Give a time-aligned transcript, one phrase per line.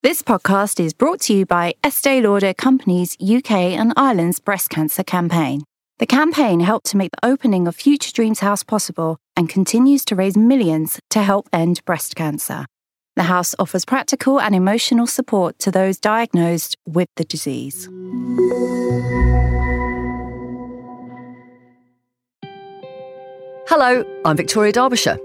[0.00, 5.02] This podcast is brought to you by Estee Lauder Companies UK and Ireland's breast cancer
[5.02, 5.64] campaign.
[5.98, 10.14] The campaign helped to make the opening of Future Dreams House possible and continues to
[10.14, 12.66] raise millions to help end breast cancer.
[13.16, 17.88] The house offers practical and emotional support to those diagnosed with the disease.
[23.66, 25.18] Hello, I'm Victoria Derbyshire.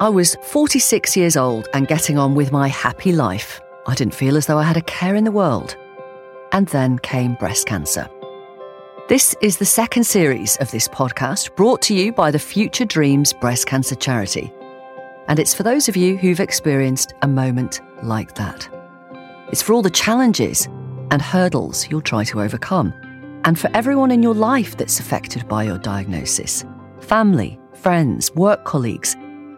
[0.00, 3.60] I was 46 years old and getting on with my happy life.
[3.88, 5.76] I didn't feel as though I had a care in the world.
[6.52, 8.08] And then came breast cancer.
[9.08, 13.32] This is the second series of this podcast brought to you by the Future Dreams
[13.32, 14.52] Breast Cancer Charity.
[15.28, 18.68] And it's for those of you who've experienced a moment like that.
[19.52, 20.66] It's for all the challenges
[21.12, 22.92] and hurdles you'll try to overcome,
[23.44, 26.64] and for everyone in your life that's affected by your diagnosis
[27.00, 29.14] family, friends, work colleagues,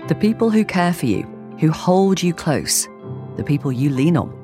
[0.08, 1.22] the people who care for you,
[1.58, 2.86] who hold you close,
[3.38, 4.34] the people you lean on.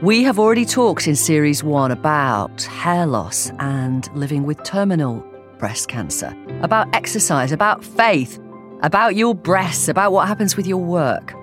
[0.00, 5.24] We have already talked in series one about hair loss and living with terminal
[5.58, 8.40] breast cancer, about exercise, about faith,
[8.82, 11.34] about your breasts, about what happens with your work.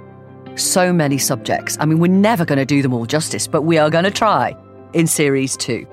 [0.55, 1.77] So many subjects.
[1.79, 4.11] I mean, we're never going to do them all justice, but we are going to
[4.11, 4.55] try
[4.93, 5.87] in series two.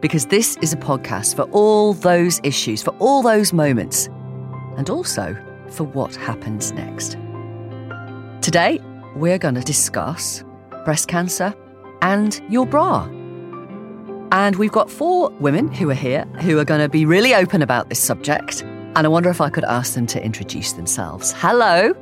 [0.00, 4.08] Because this is a podcast for all those issues, for all those moments,
[4.76, 5.36] and also
[5.70, 7.16] for what happens next.
[8.42, 8.80] Today,
[9.18, 10.44] we're going to discuss
[10.84, 11.54] breast cancer
[12.02, 13.04] and your bra.
[14.30, 17.62] And we've got four women who are here who are going to be really open
[17.62, 18.62] about this subject.
[18.62, 21.32] And I wonder if I could ask them to introduce themselves.
[21.32, 21.94] Hello.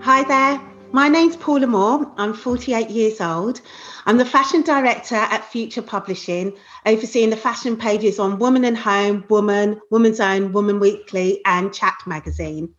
[0.00, 0.60] Hi there.
[0.92, 2.10] My name's Paula Moore.
[2.18, 3.60] I'm 48 years old.
[4.06, 9.24] I'm the fashion director at Future Publishing, overseeing the fashion pages on Woman and Home,
[9.28, 12.72] Woman, Woman's Own, Woman Weekly, and Chat magazine.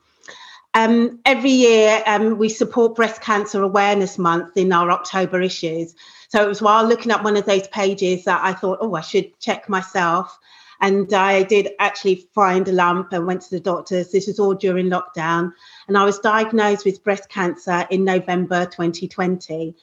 [0.76, 5.96] Um, every year, um, we support Breast Cancer Awareness Month in our October issues.
[6.28, 9.00] So it was while looking at one of those pages that I thought, oh, I
[9.00, 10.38] should check myself.
[10.82, 14.12] And I did actually find a lump and went to the doctors.
[14.12, 15.54] This was all during lockdown.
[15.88, 19.74] And I was diagnosed with breast cancer in November 2020.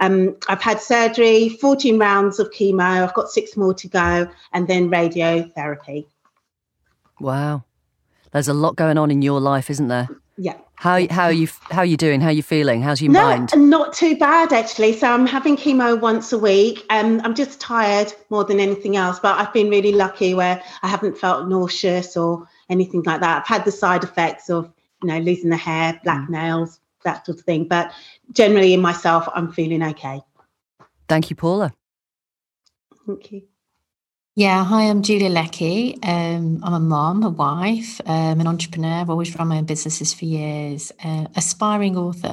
[0.00, 3.04] Um, I've had surgery, 14 rounds of chemo.
[3.04, 6.06] I've got six more to go, and then radiotherapy.
[7.20, 7.62] Wow.
[8.32, 10.08] There's a lot going on in your life, isn't there?
[10.38, 10.56] Yeah.
[10.76, 12.20] How how are you how are you doing?
[12.20, 12.82] How are you feeling?
[12.82, 13.50] How's your no, mind?
[13.54, 14.94] Not too bad actually.
[14.94, 16.84] So I'm having chemo once a week.
[16.90, 19.20] Um, I'm just tired more than anything else.
[19.20, 23.42] But I've been really lucky where I haven't felt nauseous or anything like that.
[23.42, 24.72] I've had the side effects of
[25.02, 26.30] you know losing the hair, black mm.
[26.30, 27.68] nails, that sort of thing.
[27.68, 27.92] But
[28.32, 30.22] generally, in myself, I'm feeling okay.
[31.08, 31.74] Thank you, Paula.
[33.06, 33.42] Thank you.
[34.34, 35.98] Yeah, hi, I'm Julia Leckie.
[36.02, 39.02] Um, I'm a mom, a wife, um, an entrepreneur.
[39.02, 42.32] I've always run my own businesses for years, uh, aspiring author.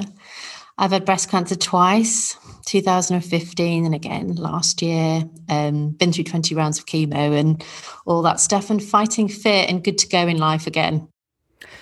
[0.77, 2.37] I've had breast cancer twice,
[2.67, 5.25] 2015 and again last year.
[5.49, 7.61] Um, been through 20 rounds of chemo and
[8.05, 11.09] all that stuff and fighting fit and good to go in life again.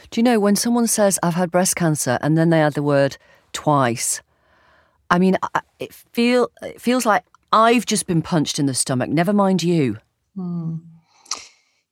[0.10, 2.82] Do you know when someone says, I've had breast cancer, and then they add the
[2.82, 3.18] word
[3.54, 4.24] twice?
[5.12, 5.38] I mean,
[5.80, 7.24] it, feel, it feels like
[7.54, 9.98] I've just been punched in the stomach, never mind you.
[10.38, 10.76] Hmm.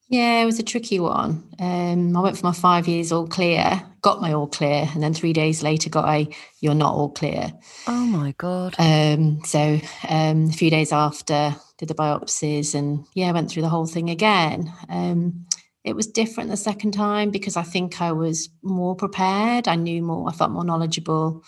[0.07, 1.49] Yeah, it was a tricky one.
[1.59, 5.15] Um, I went for my five years all clear, got my all clear, and then
[5.15, 6.29] three days later got a
[6.61, 7.51] you're not all clear.
[7.87, 8.75] Oh my god!
[8.77, 13.69] Um, so um, a few days after, did the biopsies, and yeah, went through the
[13.69, 14.71] whole thing again.
[14.89, 15.47] Um,
[15.83, 19.67] it was different the second time because I think I was more prepared.
[19.67, 20.29] I knew more.
[20.29, 21.43] I felt more knowledgeable,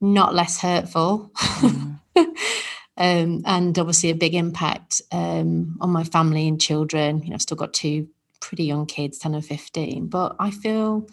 [0.00, 1.32] not less hurtful.
[1.34, 1.98] Mm.
[2.96, 7.22] um, and obviously a big impact um, on my family and children.
[7.22, 8.08] You know, I've still got two
[8.40, 11.08] pretty young kids, ten and fifteen, but I feel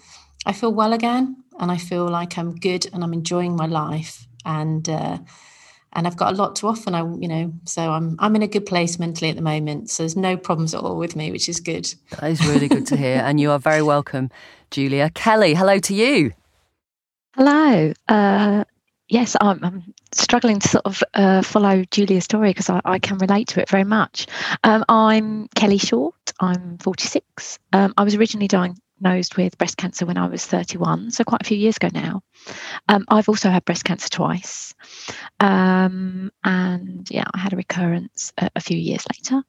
[0.45, 4.27] I feel well again, and I feel like I'm good and I'm enjoying my life,
[4.45, 5.19] and uh,
[5.93, 6.83] and I've got a lot to offer.
[6.87, 9.89] And I, you know, so I'm I'm in a good place mentally at the moment.
[9.89, 11.93] So there's no problems at all with me, which is good.
[12.19, 14.29] That is really good to hear, and you are very welcome,
[14.69, 15.53] Julia Kelly.
[15.53, 16.33] Hello to you.
[17.35, 17.93] Hello.
[18.07, 18.65] Uh,
[19.09, 23.17] yes, I'm, I'm, struggling to sort of uh, follow Julia's story because I, I, can
[23.17, 24.27] relate to it very much.
[24.63, 26.15] Um, I'm Kelly Short.
[26.39, 27.59] I'm 46.
[27.73, 31.45] Um, I was originally diagnosed with breast cancer when I was 31, so quite a
[31.45, 32.21] few years ago now.
[32.87, 34.73] Um, I've also had breast cancer twice.
[35.39, 39.43] Um, and yeah, I had a recurrence a, a few years later.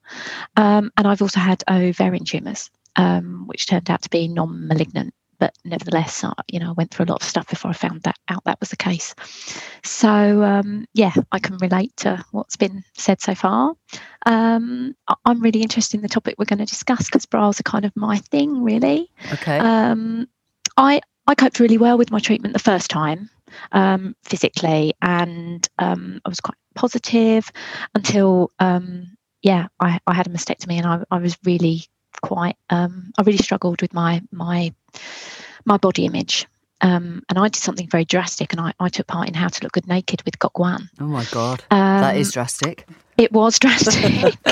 [0.57, 5.13] Um, and I've also had ovarian tumours, um, which turned out to be non malignant
[5.41, 8.03] but nevertheless, I, you know, I went through a lot of stuff before I found
[8.03, 9.15] that out that was the case.
[9.83, 13.73] So um, yeah, I can relate to what's been said so far.
[14.27, 14.95] Um,
[15.25, 17.91] I'm really interested in the topic we're going to discuss because bras are kind of
[17.95, 19.11] my thing, really.
[19.33, 19.57] Okay.
[19.57, 20.27] Um,
[20.77, 23.29] I I coped really well with my treatment the first time.
[23.71, 27.51] um, physically, and um, I was quite positive
[27.95, 31.85] until um, yeah, I, I had a mastectomy, and I, I was really
[32.21, 34.73] quite um, I really struggled with my my
[35.65, 36.47] my body image.
[36.83, 39.63] Um, and I did something very drastic, and I, I took part in How to
[39.63, 40.89] Look Good Naked with Gok Wan.
[40.99, 42.87] Oh my god, that is drastic.
[43.17, 44.35] It was drastic.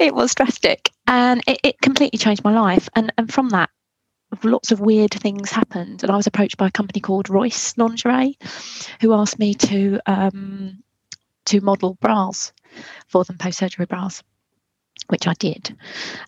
[0.00, 2.88] it was drastic, and it, it completely changed my life.
[2.96, 3.68] And and from that,
[4.42, 6.02] lots of weird things happened.
[6.02, 8.38] And I was approached by a company called Royce Lingerie,
[9.02, 10.82] who asked me to um,
[11.46, 12.52] to model bras
[13.08, 14.22] for them, post surgery bras,
[15.06, 15.76] which I did.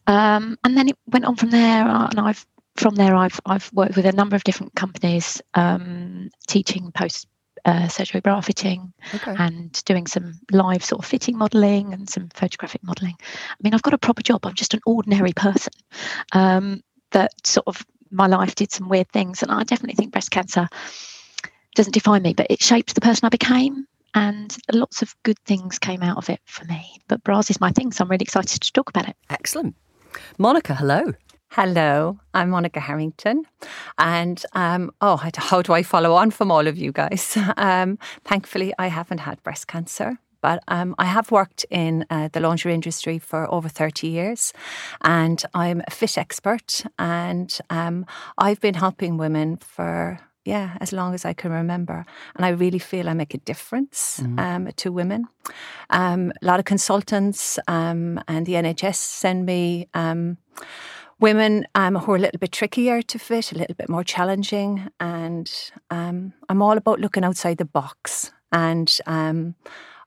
[0.06, 2.46] Um, and then it went on from there, uh, and I've
[2.76, 7.26] from there I've I've worked with a number of different companies um, teaching post
[7.64, 9.34] uh, surgery bra fitting okay.
[9.38, 13.16] and doing some live sort of fitting modeling and some photographic modeling.
[13.20, 14.46] I mean, I've got a proper job.
[14.46, 15.72] I'm just an ordinary person
[16.32, 20.30] um, that sort of my life did some weird things, and I definitely think breast
[20.30, 20.68] cancer
[21.74, 23.86] doesn't define me, but it shaped the person I became.
[24.14, 26.98] And lots of good things came out of it for me.
[27.08, 29.16] But bras is my thing, so I'm really excited to talk about it.
[29.28, 29.76] Excellent.
[30.38, 31.12] Monica, hello.
[31.52, 33.44] Hello, I'm Monica Harrington.
[33.98, 37.36] And um, oh, how do I follow on from all of you guys?
[37.56, 40.18] Um, thankfully, I haven't had breast cancer.
[40.42, 44.52] But um, I have worked in uh, the lingerie industry for over 30 years
[45.02, 46.84] and I'm a fit expert.
[46.98, 48.06] And um,
[48.38, 52.04] I've been helping women for yeah, as long as I can remember.
[52.36, 54.38] And I really feel I make a difference mm.
[54.38, 55.26] um, to women.
[55.90, 60.38] Um, a lot of consultants um, and the NHS send me um,
[61.18, 64.88] women um, who are a little bit trickier to fit, a little bit more challenging.
[64.98, 65.52] And
[65.90, 68.32] um, I'm all about looking outside the box.
[68.52, 69.54] And um,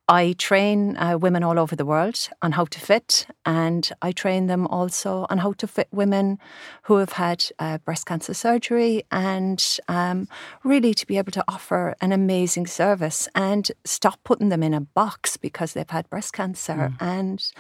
[0.10, 4.48] I train uh, women all over the world on how to fit, and I train
[4.48, 6.40] them also on how to fit women
[6.84, 10.28] who have had uh, breast cancer surgery and um,
[10.64, 14.82] really to be able to offer an amazing service and stop putting them in a
[14.82, 16.96] box because they've had breast cancer mm.
[17.00, 17.52] and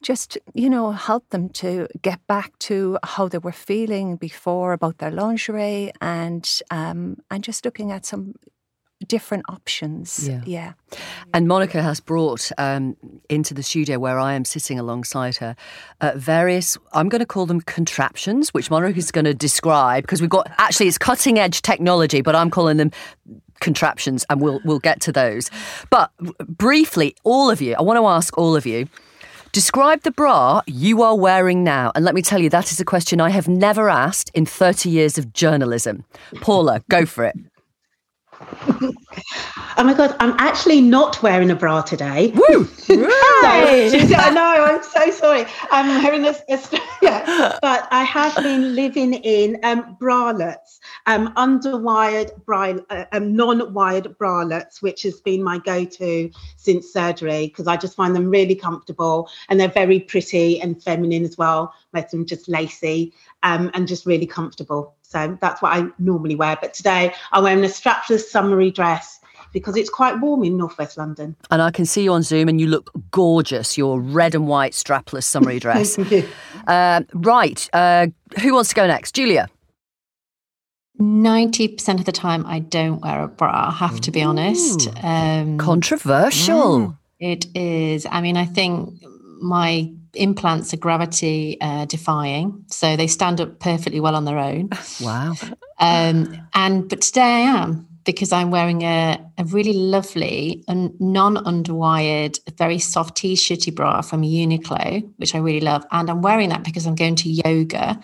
[0.00, 4.98] just you know help them to get back to how they were feeling before about
[4.98, 8.34] their lingerie and um, and just looking at some
[9.06, 10.28] different options.
[10.28, 10.42] Yeah.
[10.44, 10.72] yeah.
[11.32, 12.96] And Monica has brought um,
[13.28, 15.54] into the studio where I am sitting alongside her
[16.00, 20.20] uh, various, I'm going to call them contraptions, which Monica is going to describe because
[20.20, 22.90] we've got actually it's cutting edge technology, but I'm calling them
[23.60, 25.50] contraptions and we'll we'll get to those.
[25.90, 26.10] But
[26.46, 28.88] briefly, all of you, I want to ask all of you.
[29.52, 31.90] Describe the bra you are wearing now.
[31.94, 34.90] And let me tell you, that is a question I have never asked in 30
[34.90, 36.04] years of journalism.
[36.42, 37.34] Paula, go for it
[38.40, 42.32] oh my god, I'm actually not wearing a bra today.
[42.34, 42.64] Woo!
[44.08, 45.44] so, I know, I'm so sorry.
[45.70, 46.42] I'm wearing this,
[47.02, 54.16] yeah, but I have been living in um, bralettes, um, underwired bra, uh, um, non-wired
[54.18, 59.28] bralettes, which has been my go-to since surgery because I just find them really comfortable
[59.48, 61.72] and they're very pretty and feminine as well.
[61.92, 64.94] Make them just lacy um, and just really comfortable.
[65.08, 66.56] So that's what I normally wear.
[66.60, 69.18] But today I'm wearing a strapless summery dress
[69.54, 71.34] because it's quite warm in northwest London.
[71.50, 73.78] And I can see you on Zoom and you look gorgeous.
[73.78, 75.98] Your red and white strapless summery dress.
[76.66, 77.68] uh, right.
[77.72, 78.08] Uh,
[78.42, 79.14] who wants to go next?
[79.14, 79.48] Julia.
[81.00, 84.88] 90% of the time, I don't wear a bra, I have to be honest.
[85.02, 86.98] Um, Controversial.
[87.20, 88.04] It is.
[88.10, 89.00] I mean, I think
[89.40, 94.70] my implants are gravity uh, defying, so they stand up perfectly well on their own.
[95.00, 95.34] Wow.
[95.80, 102.38] Um, and but today I am because I'm wearing a, a really lovely and non-underwired,
[102.56, 105.84] very soft t-shirty bra from Uniqlo, which I really love.
[105.92, 108.00] And I'm wearing that because I'm going to yoga.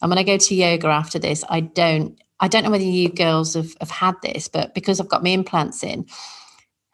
[0.00, 3.08] And when I go to yoga after this, I don't I don't know whether you
[3.08, 6.06] girls have, have had this, but because I've got my implants in,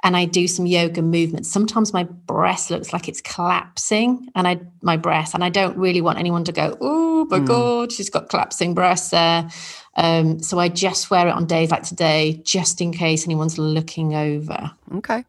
[0.05, 1.51] and I do some yoga movements.
[1.51, 6.03] Sometimes my breast looks like it's collapsing, and I my breast, and I don't really
[6.03, 7.47] want anyone to go, "Oh my mm.
[7.47, 9.49] god, she's got collapsing breasts there."
[9.97, 14.15] Um, so I just wear it on days like today, just in case anyone's looking
[14.15, 14.71] over.
[14.97, 15.25] Okay,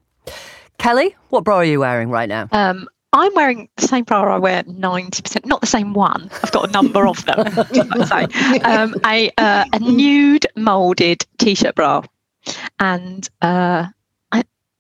[0.78, 2.50] Kelly, what bra are you wearing right now?
[2.52, 6.30] Um, I'm wearing the same bra I wear 90%, not the same one.
[6.44, 7.40] I've got a number of them.
[8.66, 12.02] um, a, uh, a nude molded t shirt bra.
[12.78, 13.88] And uh,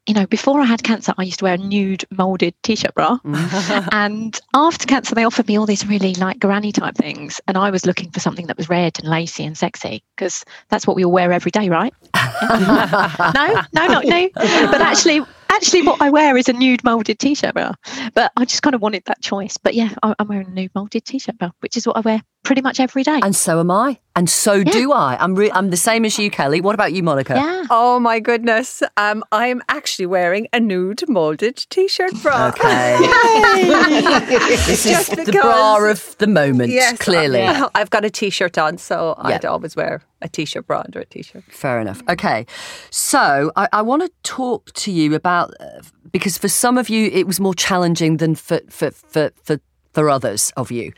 [0.08, 3.18] you know, before I had cancer, I used to wear a nude molded t-shirt bra,
[3.26, 3.90] mm.
[3.92, 7.72] and after cancer, they offered me all these really like granny type things, and I
[7.72, 11.04] was looking for something that was red and lacy and sexy because that's what we
[11.04, 11.94] all wear every day, right?
[12.14, 14.30] no, no, not no.
[14.36, 17.74] But actually, actually, what I wear is a nude molded t-shirt bra.
[18.14, 19.58] But I just kind of wanted that choice.
[19.58, 22.22] But yeah, I, am wearing a nude molded t-shirt bra, which is what I wear
[22.46, 23.20] pretty much every day.
[23.22, 24.00] And so am I.
[24.16, 24.72] And so yeah.
[24.72, 25.18] do I.
[25.20, 26.62] I'm re- I'm the same as you, Kelly.
[26.62, 27.34] What about you, Monica?
[27.36, 27.66] Yeah.
[27.70, 28.82] Oh my goodness.
[28.96, 32.48] Um, I'm actually wearing a nude molded t-shirt bra.
[32.48, 32.98] Okay.
[34.68, 36.72] this is the bra of the moment.
[36.72, 37.42] Yes, clearly.
[37.44, 39.36] I, I've got a t-shirt on, so yeah.
[39.36, 41.44] I'd always wear a t-shirt bra under a t-shirt.
[41.50, 42.02] Fair enough.
[42.08, 42.46] Okay.
[42.92, 47.10] So I, I want to talk to you about uh, because for some of you
[47.12, 49.60] it was more challenging than for for for for,
[49.92, 50.94] for others of you.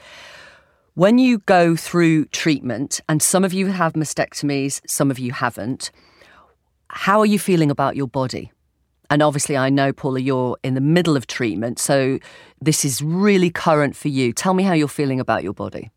[0.98, 5.92] When you go through treatment, and some of you have mastectomies, some of you haven't,
[6.88, 8.52] how are you feeling about your body?
[9.12, 12.18] And obviously, I know, Paula, you're in the middle of treatment, so
[12.60, 14.34] this is really current for you.
[14.34, 15.92] Tell me how you're feeling about your body.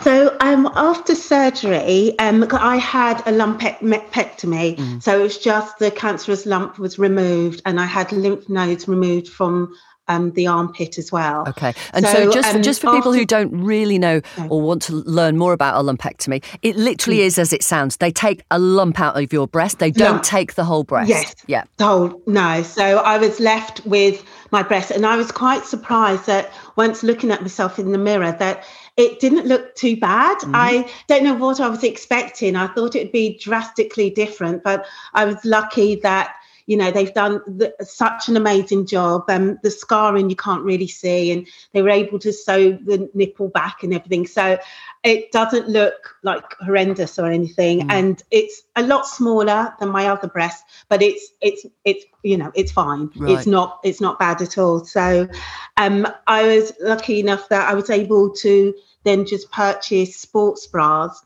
[0.00, 4.76] So um, after surgery, um, I had a lumpectomy.
[4.76, 5.02] Mm.
[5.02, 9.28] So it was just the cancerous lump was removed, and I had lymph nodes removed
[9.28, 9.74] from
[10.12, 11.48] um, the armpit as well.
[11.48, 14.60] Okay, and so, so just um, just for after, people who don't really know or
[14.60, 17.26] want to learn more about a lumpectomy, it literally mm.
[17.26, 17.96] is as it sounds.
[17.96, 19.78] They take a lump out of your breast.
[19.78, 21.08] They don't take the whole breast.
[21.08, 21.34] Yes.
[21.46, 21.64] Yeah.
[21.76, 22.62] The whole no.
[22.62, 27.30] So I was left with my breast, and I was quite surprised that once looking
[27.30, 28.64] at myself in the mirror that
[28.96, 30.36] it didn't look too bad.
[30.38, 30.52] Mm-hmm.
[30.54, 32.56] I don't know what I was expecting.
[32.56, 36.34] I thought it'd be drastically different, but I was lucky that
[36.72, 40.88] you know they've done the, such an amazing job um the scarring you can't really
[40.88, 44.58] see and they were able to sew the nipple back and everything so
[45.04, 47.92] it doesn't look like horrendous or anything mm.
[47.92, 52.50] and it's a lot smaller than my other breast but it's it's it's you know
[52.54, 53.32] it's fine right.
[53.32, 55.28] it's not it's not bad at all so
[55.76, 58.74] um i was lucky enough that i was able to
[59.04, 61.22] then just purchase sports bras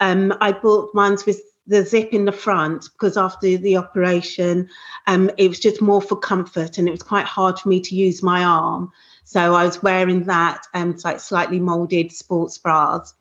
[0.00, 4.68] um i bought ones with the zip in the front because after the operation,
[5.06, 7.94] um, it was just more for comfort and it was quite hard for me to
[7.94, 8.92] use my arm.
[9.24, 13.14] So I was wearing that um, like slightly molded sports bras.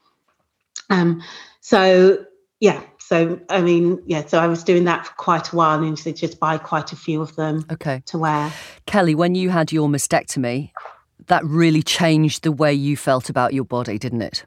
[0.89, 1.23] Um,
[1.61, 2.25] so
[2.59, 5.97] yeah, so I mean, yeah, so I was doing that for quite a while and
[5.97, 8.03] so just buy quite a few of them okay.
[8.07, 8.53] to wear.
[8.85, 10.71] Kelly, when you had your mastectomy,
[11.27, 14.45] that really changed the way you felt about your body, didn't it?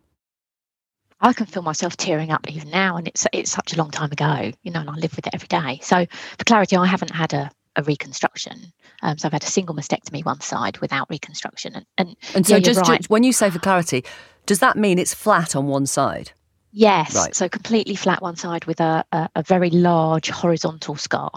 [1.21, 4.13] I can feel myself tearing up even now, and it's it's such a long time
[4.13, 5.81] ago, you know, and I live with it every day.
[5.83, 6.07] So,
[6.39, 8.73] for clarity, I haven't had a, a reconstruction.
[9.03, 12.57] Um, so I've had a single mastectomy one side without reconstruction, and and, and so
[12.57, 12.99] yeah, just, right.
[12.99, 14.05] just when you say for clarity,
[14.47, 16.33] does that mean it's flat on one side?
[16.73, 17.35] Yes, right.
[17.35, 21.31] so completely flat one side with a, a, a very large horizontal scar.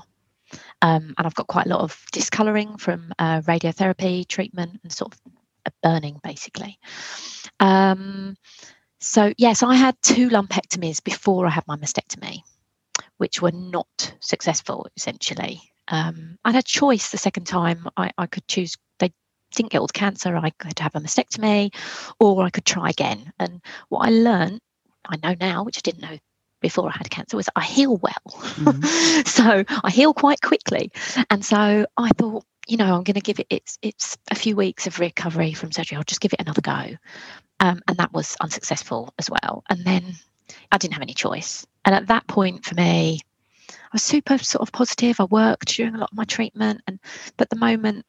[0.81, 5.13] Um, and I've got quite a lot of discolouring from uh, radiotherapy treatment and sort
[5.13, 6.77] of burning, basically.
[7.59, 8.35] Um,
[9.01, 12.41] so, yes, I had two lumpectomies before I had my mastectomy,
[13.17, 15.61] which were not successful, essentially.
[15.87, 17.87] Um, I had a choice the second time.
[17.97, 19.11] I, I could choose, they
[19.55, 21.73] didn't get all the cancer, I could have a mastectomy,
[22.19, 23.33] or I could try again.
[23.39, 24.59] And what I learned,
[25.09, 26.17] I know now, which I didn't know
[26.61, 28.13] before I had cancer was I heal well.
[28.27, 29.21] Mm-hmm.
[29.25, 30.91] so I heal quite quickly.
[31.29, 34.55] And so I thought, you know, I'm going to give it it's it's a few
[34.55, 35.97] weeks of recovery from surgery.
[35.97, 36.97] I'll just give it another go.
[37.61, 39.63] Um, and that was unsuccessful as well.
[39.69, 40.15] And then
[40.71, 41.65] I didn't have any choice.
[41.85, 43.19] And at that point, for me,
[43.69, 45.19] I was super sort of positive.
[45.19, 46.99] I worked during a lot of my treatment, and
[47.37, 48.05] but the moment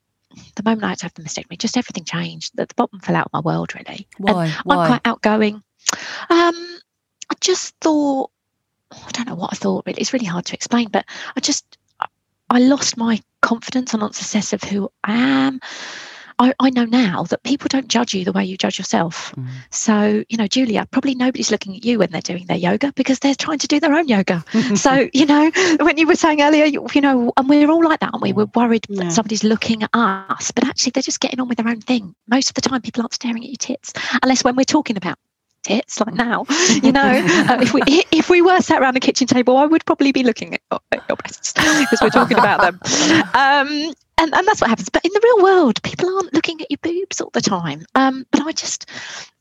[0.56, 2.52] the moment I had to have the mastectomy, just everything changed.
[2.54, 4.08] The, the bottom fell out of my world, really.
[4.18, 4.46] Why?
[4.46, 4.76] And Why?
[4.76, 5.62] I'm quite outgoing.
[6.30, 6.78] Um,
[7.30, 8.30] I just thought,
[8.90, 9.84] I don't know what I thought.
[9.86, 11.04] Really, it's really hard to explain, but
[11.36, 11.78] I just
[12.48, 15.60] I lost my confidence on success of who I am.
[16.38, 19.34] I, I, know now that people don't judge you the way you judge yourself.
[19.36, 19.48] Mm.
[19.70, 23.18] So, you know, Julia, probably nobody's looking at you when they're doing their yoga because
[23.18, 24.44] they're trying to do their own yoga.
[24.74, 28.00] so, you know, when you were saying earlier, you, you, know, and we're all like
[28.00, 28.32] that, aren't we?
[28.32, 29.04] We're worried yeah.
[29.04, 32.14] that somebody's looking at us, but actually they're just getting on with their own thing.
[32.28, 35.18] Most of the time, people aren't staring at your tits, unless when we're talking about
[35.62, 36.44] tits like now
[36.82, 39.84] you know uh, if we if we were sat around the kitchen table i would
[39.84, 42.80] probably be looking at, at your breasts because we're talking about them
[43.34, 44.88] um, and, and that's what happens.
[44.88, 47.84] But in the real world, people aren't looking at your boobs all the time.
[47.96, 48.88] Um, but I just,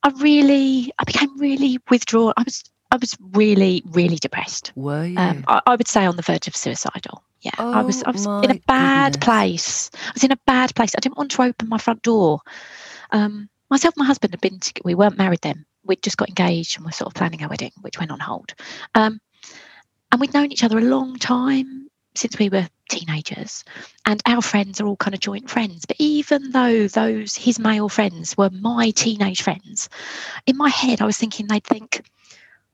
[0.02, 2.34] I really, I became really withdrawn.
[2.36, 4.72] I was, I was really, really depressed.
[4.76, 5.18] Were you?
[5.18, 7.24] Um, I, I, would say on the verge of suicidal.
[7.42, 9.26] Yeah, oh, I was, I was in a bad goodness.
[9.26, 9.92] place.
[9.94, 10.94] I was in a bad place.
[10.96, 12.40] I didn't want to open my front door.
[13.12, 15.66] Um, myself and my husband had been, to, we weren't married then.
[15.84, 18.54] We'd just got engaged and we're sort of planning our wedding, which went on hold.
[18.96, 19.20] Um,
[20.12, 23.64] and we'd known each other a long time since we were teenagers.
[24.06, 25.86] And our friends are all kind of joint friends.
[25.86, 29.90] But even though those his male friends were my teenage friends
[30.46, 32.04] in my head i was thinking they'd think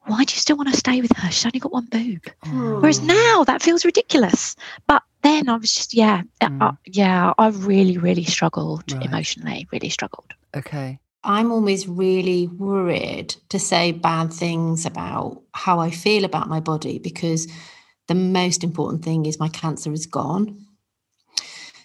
[0.06, 1.30] why do you still want to stay with her?
[1.30, 2.22] She's only got one boob.
[2.46, 2.80] Oh.
[2.80, 4.56] whereas now that feels ridiculous.
[4.88, 6.62] But then i was just yeah mm.
[6.62, 9.06] uh, yeah i really really struggled right.
[9.06, 10.34] emotionally really struggled.
[10.56, 11.00] Okay.
[11.24, 17.00] I'm always really worried to say bad things about how I feel about my body
[17.00, 17.48] because
[18.08, 20.66] the most important thing is my cancer is gone.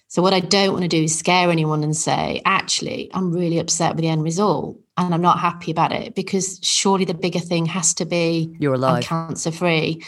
[0.08, 3.58] So, what I don't want to do is scare anyone and say, actually, I'm really
[3.58, 7.38] upset with the end result and I'm not happy about it because surely the bigger
[7.38, 10.02] thing has to be you're alive, cancer free.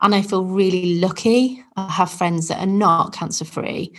[0.00, 1.62] And I feel really lucky.
[1.76, 3.92] I have friends that are not cancer free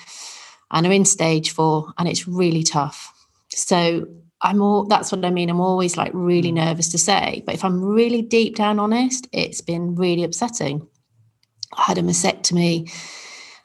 [0.72, 3.14] and are in stage four, and it's really tough.
[3.50, 4.08] So,
[4.42, 5.50] I'm all that's what I mean.
[5.50, 6.56] I'm always like really mm.
[6.56, 10.88] nervous to say, but if I'm really deep down honest, it's been really upsetting.
[11.78, 12.92] I had a mastectomy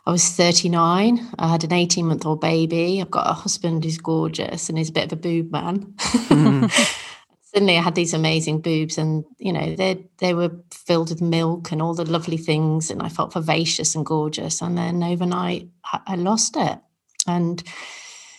[0.07, 1.31] I was 39.
[1.39, 3.01] I had an 18 month old baby.
[3.01, 5.95] I've got a husband who's gorgeous and he's a bit of a boob man.
[5.99, 6.71] Mm.
[7.43, 11.73] Suddenly I had these amazing boobs and, you know, they they were filled with milk
[11.73, 12.91] and all the lovely things.
[12.91, 14.61] And I felt vivacious and gorgeous.
[14.61, 15.69] And then overnight
[16.07, 16.79] I lost it.
[17.27, 17.63] And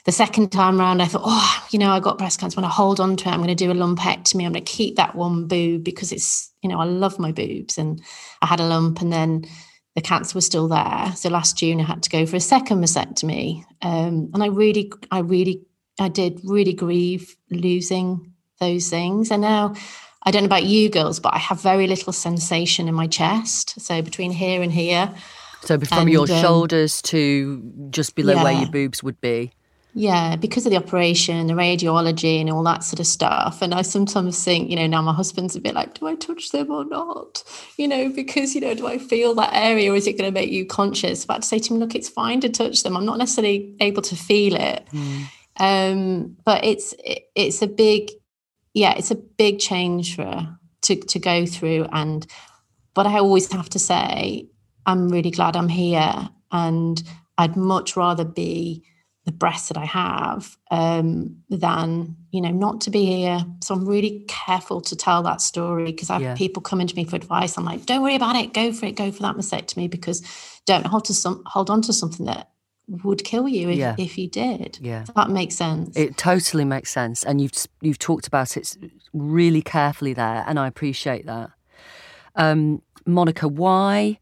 [0.04, 2.60] the second time around, I thought, oh, you know, I got breast cancer.
[2.60, 3.32] I'm going to hold on to it.
[3.32, 4.46] I'm going to do a lumpectomy.
[4.46, 7.78] I'm going to keep that one boob because it's, you know, I love my boobs.
[7.78, 8.02] And
[8.42, 9.00] I had a lump.
[9.00, 9.46] And then
[9.94, 11.14] the cancer was still there.
[11.16, 13.64] So last June I had to go for a second mastectomy.
[13.84, 15.62] Um, and I really, I really,
[16.00, 19.30] I did really grieve losing those things.
[19.30, 19.76] And now
[20.24, 23.80] I don't know about you girls, but I have very little sensation in my chest.
[23.80, 25.14] So between here and here.
[25.62, 28.44] So from and, your um, shoulders to just below yeah.
[28.44, 29.52] where your boobs would be.
[29.98, 33.62] Yeah, because of the operation, the radiology, and all that sort of stuff.
[33.62, 36.52] And I sometimes think, you know, now my husband's a bit like, do I touch
[36.52, 37.42] them or not?
[37.78, 40.38] You know, because, you know, do I feel that area or is it going to
[40.38, 41.24] make you conscious?
[41.26, 42.98] But to say to him, look, it's fine to touch them.
[42.98, 44.86] I'm not necessarily able to feel it.
[44.92, 45.24] Mm.
[45.62, 48.12] Um, but it's it, it's a big,
[48.74, 51.88] yeah, it's a big change for to to go through.
[51.94, 52.28] And
[52.94, 54.50] but I always have to say,
[54.86, 57.02] I'm really glad I'm here, and
[57.38, 58.84] I'd much rather be
[59.26, 63.44] the breasts that I have um, than you know not to be here.
[63.64, 66.36] So I'm really careful to tell that story because I have yeah.
[66.36, 67.58] people coming to me for advice.
[67.58, 70.22] I'm like, don't worry about it, go for it, go for that mastectomy because
[70.66, 72.52] don't hold to some hold on to something that
[72.88, 73.96] would kill you if, yeah.
[73.98, 74.78] if you did.
[74.80, 75.98] Yeah, that makes sense.
[75.98, 78.78] It totally makes sense, and you've you've talked about it
[79.12, 81.50] really carefully there, and I appreciate that.
[82.36, 84.20] Um, Monica, why?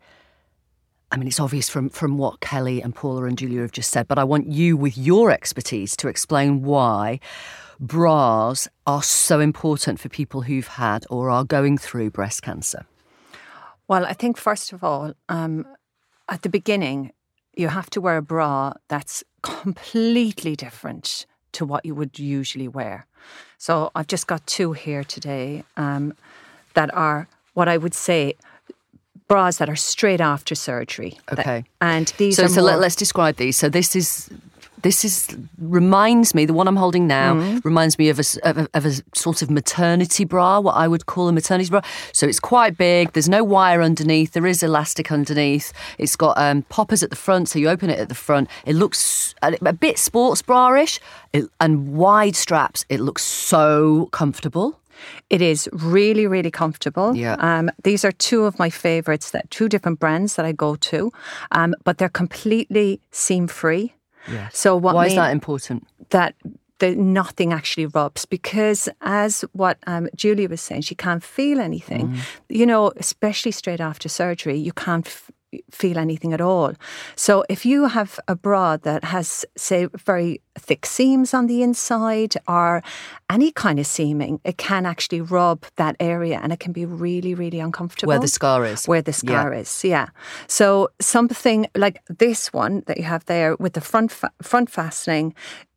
[1.13, 4.07] I mean, it's obvious from, from what Kelly and Paula and Julia have just said,
[4.07, 7.19] but I want you, with your expertise, to explain why
[7.79, 12.87] bras are so important for people who've had or are going through breast cancer.
[13.87, 15.67] Well, I think, first of all, um,
[16.29, 17.11] at the beginning,
[17.55, 23.05] you have to wear a bra that's completely different to what you would usually wear.
[23.59, 26.15] So I've just got two here today um,
[26.73, 28.33] that are what I would say
[29.33, 31.19] bras that are straight after surgery.
[31.31, 31.43] Okay.
[31.43, 33.57] That, and these so, are so more, let, us describe these.
[33.57, 34.29] So this is
[34.83, 37.57] this is reminds me the one I'm holding now mm-hmm.
[37.63, 41.07] reminds me of a, of a, of a sort of maternity bra, what I would
[41.07, 41.81] call a maternity bra.
[42.11, 43.13] So it's quite big.
[43.13, 44.33] There's no wire underneath.
[44.33, 45.73] There is elastic underneath.
[45.97, 48.49] It's got um, poppers at the front, so you open it at the front.
[48.65, 50.99] It looks a, a bit sports bra-ish
[51.59, 52.85] and wide straps.
[52.89, 54.77] It looks so comfortable.
[55.29, 57.15] It is really, really comfortable.
[57.15, 57.35] Yeah.
[57.39, 61.11] Um, these are two of my favorites, that two different brands that I go to,
[61.51, 63.93] um, but they're completely seam free.
[64.31, 64.57] Yes.
[64.57, 65.87] So what Why is that important?
[66.09, 66.35] That
[66.79, 72.09] the, nothing actually rubs because as what um, Julia was saying, she can't feel anything.
[72.09, 72.19] Mm.
[72.49, 75.31] You know, especially straight after surgery, you can't f-
[75.71, 76.73] feel anything at all.
[77.15, 82.35] So if you have a bra that has, say, very thick seams on the inside
[82.47, 82.83] or
[83.29, 87.33] any kind of seaming, it can actually rub that area and it can be really,
[87.33, 88.09] really uncomfortable.
[88.09, 88.87] Where the scar is.
[88.87, 89.59] Where the scar yeah.
[89.59, 90.07] is, yeah.
[90.47, 95.33] So something like this one that you have there with the front fa- front fastening,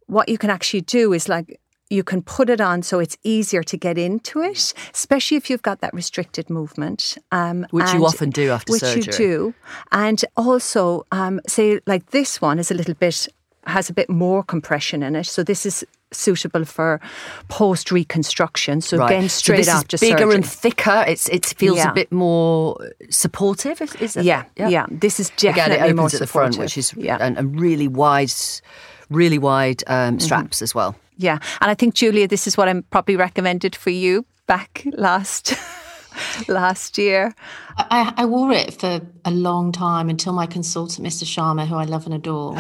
[0.07, 3.63] what you can actually do is like you can put it on so it's easier
[3.63, 7.17] to get into it, especially if you've got that restricted movement.
[7.33, 9.01] Um, which you often do after which surgery.
[9.01, 9.55] Which you do.
[9.93, 13.29] And also, um, say, like this one is a little bit,
[13.67, 15.27] has a bit more compression in it.
[15.27, 17.01] So this is suitable for
[17.49, 18.81] post reconstruction.
[18.81, 19.11] So right.
[19.11, 20.35] again, straight so after bigger surgery.
[20.35, 21.05] and thicker.
[21.07, 21.91] It's it feels yeah.
[21.91, 22.77] a bit more
[23.11, 23.81] supportive.
[23.81, 26.79] Is, is yeah, yeah, yeah, This is definitely again, it opens at the front, which
[26.79, 27.19] is yeah.
[27.21, 28.33] and, and really wide,
[29.11, 30.19] really wide um, mm-hmm.
[30.19, 30.65] straps mm-hmm.
[30.65, 30.97] as well.
[31.17, 31.39] Yeah.
[31.61, 35.55] And I think, Julia, this is what I'm probably recommended for you back last.
[36.49, 37.35] last year.
[37.77, 41.25] I, I, wore it for a long time until my consultant, Mr.
[41.25, 42.59] Sharma, who I love and adore,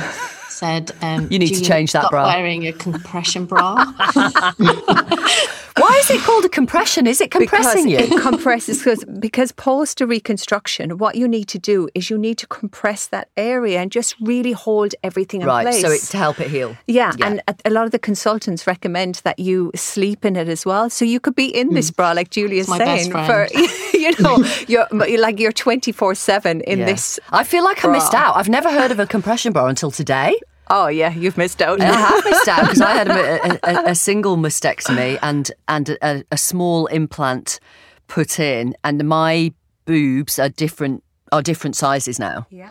[0.48, 3.76] said, um, "You need to change that bra." Wearing a compression bra.
[5.78, 7.06] Why Why is it called a compression?
[7.06, 8.16] Is it compressing because you?
[8.16, 12.46] It compresses because because post reconstruction, what you need to do is you need to
[12.46, 15.80] compress that area and just really hold everything in right, place.
[15.80, 16.76] so it's to help it heal.
[16.86, 17.26] Yeah, Yeah.
[17.26, 20.90] and a- a lot of the consultants recommend that you sleep in it as well.
[20.90, 21.96] So you could be in this mm.
[21.96, 23.48] bra, like Julia's my best saying, for
[23.96, 24.36] you know,
[24.68, 24.86] you're
[25.18, 26.86] like you're twenty four seven in Yeah.
[26.86, 27.20] this.
[27.32, 28.36] I feel like I missed out.
[28.36, 30.32] I've never heard of a compression bra until today.
[30.68, 31.80] Oh yeah, you've missed out.
[31.80, 35.90] I have missed out because I had a, a, a, a single mastectomy and and
[36.02, 37.60] a, a small implant
[38.08, 39.52] put in, and my
[39.84, 41.02] boobs are different
[41.32, 42.46] are different sizes now.
[42.50, 42.70] Yeah.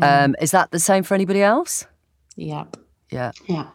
[0.00, 1.86] Um, is that the same for anybody else?
[2.36, 2.76] Yep.
[3.10, 3.32] Yeah.
[3.46, 3.66] Yeah.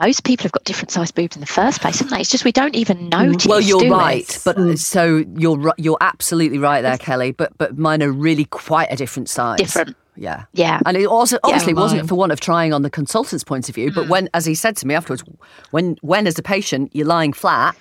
[0.00, 2.20] Most people have got different sized boobs in the first place, haven't they?
[2.20, 3.46] It's just we don't even notice.
[3.46, 3.92] Well, you're do we?
[3.92, 7.30] right, but uh, so you're you're absolutely right there, Kelly.
[7.30, 9.58] But but mine are really quite a different size.
[9.58, 9.96] Different.
[10.16, 10.44] Yeah.
[10.52, 10.80] Yeah.
[10.86, 13.90] And it also obviously wasn't for want of trying on the consultant's point of view,
[13.90, 13.94] Mm.
[13.94, 15.24] but when, as he said to me afterwards,
[15.70, 17.76] when when as a patient you're lying flat,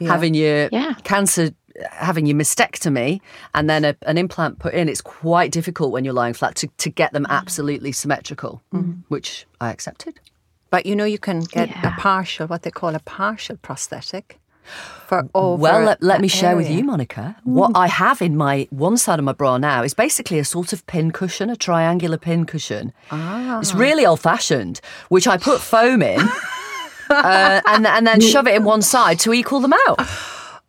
[0.00, 0.94] having your Yeah.
[1.04, 1.50] cancer,
[1.92, 3.20] having your mastectomy,
[3.54, 6.66] and then a, an implant put in, it's quite difficult when you're lying flat to,
[6.78, 7.14] to get Mm.
[7.14, 8.60] them absolutely symmetrical,
[9.08, 10.20] which I accepted.
[10.70, 11.96] But you know, you can get Yeah.
[11.96, 14.39] a partial, what they call a partial prosthetic,
[15.06, 15.60] for over.
[15.60, 17.36] Well, let, let me share with you, Monica.
[17.44, 20.72] What I have in my one side of my bra now is basically a sort
[20.72, 22.92] of pin cushion, a triangular pin cushion.
[23.10, 23.58] Ah.
[23.58, 26.20] It's really old fashioned, which I put foam in.
[27.10, 29.98] Uh, and and then shove it in one side to equal them out.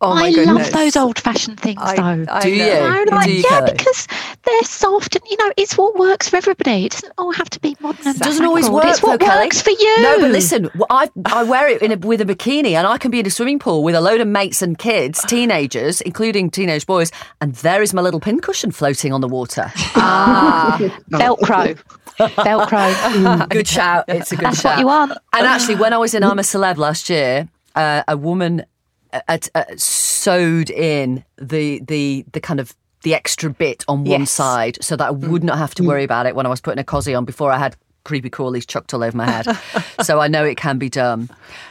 [0.02, 0.64] Oh my I goodness.
[0.66, 2.24] love those old fashioned things, I- though.
[2.32, 2.64] I Do know.
[2.64, 2.72] you?
[2.80, 3.72] No, Do like, you, yeah, Kelly?
[3.76, 4.08] because
[4.44, 6.86] they're soft and you know it's what works for everybody.
[6.86, 8.06] It doesn't all have to be modern.
[8.08, 9.44] And Doesn't always work, It's what though, Kelly.
[9.46, 10.02] works for you.
[10.02, 13.10] No, but listen, I I wear it in a, with a bikini, and I can
[13.12, 16.84] be in a swimming pool with a load of mates and kids, teenagers, including teenage
[16.86, 19.70] boys, and there is my little pin cushion floating on the water.
[19.94, 20.78] ah
[21.10, 21.78] Velcro,
[22.18, 23.48] Velcro.
[23.50, 24.04] good shout!
[24.08, 24.72] It's a good That's shout.
[24.72, 25.12] what you want.
[25.32, 28.64] And actually, when I was in I'm a Celeb last year, uh, a woman
[29.12, 34.20] uh, at, uh, sewed in the the the kind of the extra bit on one
[34.20, 34.30] Yes.
[34.30, 36.78] side so that I would not have to worry about it when I was putting
[36.78, 39.46] a cosy on before I had creepy crawlies chucked all over my head.
[40.02, 41.28] so I know it can be done.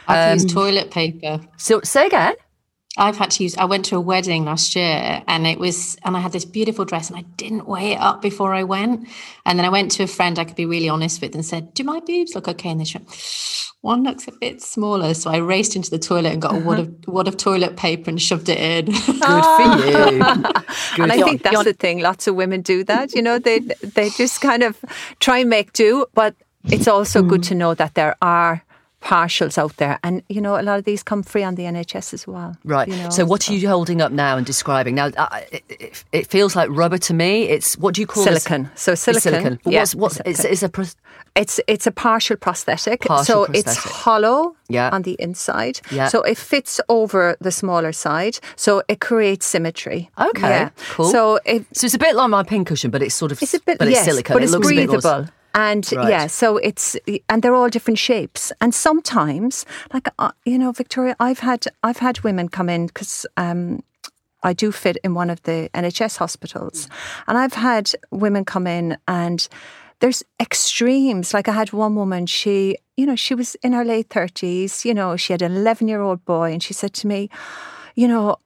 [0.08, 1.40] I've Um, used toilet paper.
[1.56, 2.34] So say again.
[2.98, 3.56] I've had to use.
[3.56, 6.84] I went to a wedding last year, and it was, and I had this beautiful
[6.84, 9.08] dress, and I didn't weigh it up before I went.
[9.46, 11.72] And then I went to a friend I could be really honest with, and said,
[11.72, 13.06] "Do my boobs look okay?" And they said,
[13.80, 16.80] "One looks a bit smaller." So I raced into the toilet and got a wad
[16.80, 17.12] of uh-huh.
[17.12, 18.84] wad of toilet paper and shoved it in.
[18.84, 19.92] Good for you.
[20.96, 22.00] Good And I think that's the thing.
[22.00, 23.14] Lots of women do that.
[23.14, 24.78] You know, they they just kind of
[25.18, 26.04] try and make do.
[26.12, 27.48] But it's also good mm.
[27.48, 28.62] to know that there are
[29.02, 32.14] partials out there, and you know, a lot of these come free on the NHS
[32.14, 32.56] as well.
[32.64, 32.88] Right.
[32.88, 34.94] you know, so what are you holding up now and describing?
[34.94, 37.44] Now, uh, it, it, it feels like rubber to me.
[37.48, 38.44] It's what do you call this?
[38.44, 38.70] Silicon.
[38.74, 39.32] So It's silicon.
[39.32, 39.60] silicon.
[39.64, 40.52] Yeah, what's what's it's, silicon.
[40.52, 40.96] it's a pros-
[41.34, 43.00] It's it's a partial prosthetic.
[43.00, 44.90] Partial so it's hollow Yeah.
[44.92, 45.80] on the inside.
[45.90, 46.08] Yeah.
[46.08, 48.38] So it fits over the smaller side.
[48.56, 50.10] So it creates symmetry.
[50.18, 50.68] Okay, Yeah.
[50.94, 51.10] cool.
[51.10, 53.60] So it, so it's a bit like my pincushion, but it's sort of it's a
[53.60, 54.34] bit but it's yes, silicon.
[54.34, 55.26] but it it's looks a bit breathable.
[55.54, 56.08] And Right.
[56.08, 56.96] yeah, so it's
[57.28, 58.52] and they're all different shapes.
[58.60, 63.26] And sometimes, like uh, you know, Victoria, I've had I've had women come in because
[63.36, 63.82] um,
[64.42, 66.88] I do fit in one of the NHS hospitals,
[67.26, 69.48] and I've had women come in and
[70.02, 71.32] there's extremes.
[71.32, 74.94] Like I had one woman, she, you know, she was in her late 30s, you
[74.94, 77.30] know, she had an 11 year old boy, and she said to me,
[77.94, 78.36] you know,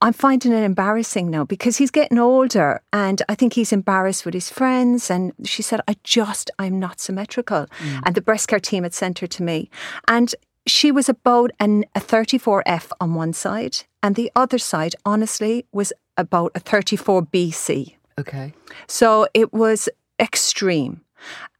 [0.00, 4.34] I'm finding it embarrassing now because he's getting older and I think he's embarrassed with
[4.34, 5.10] his friends.
[5.10, 7.66] And she said, I just, I'm not symmetrical.
[7.80, 8.02] Mm.
[8.06, 9.70] And the breast care team had sent her to me.
[10.06, 10.34] And
[10.68, 15.92] she was about an, a 34F on one side, and the other side, honestly, was
[16.16, 17.94] about a 34BC.
[18.18, 18.52] Okay.
[18.86, 19.88] So it was
[20.20, 21.00] extreme.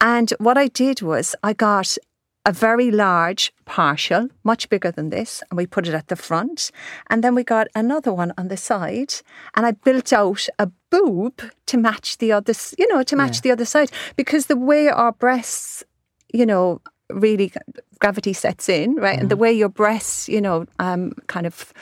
[0.00, 1.96] And what I did was I got
[2.44, 6.70] a very large partial, much bigger than this, and we put it at the front.
[7.10, 9.14] And then we got another one on the side,
[9.54, 13.50] and I built out a boob to match the other, you know, to match the
[13.50, 13.90] other side.
[14.16, 15.84] Because the way our breasts,
[16.32, 17.52] you know, really
[18.00, 19.18] gravity sets in, right?
[19.18, 21.72] And the way your breasts, you know, um, kind of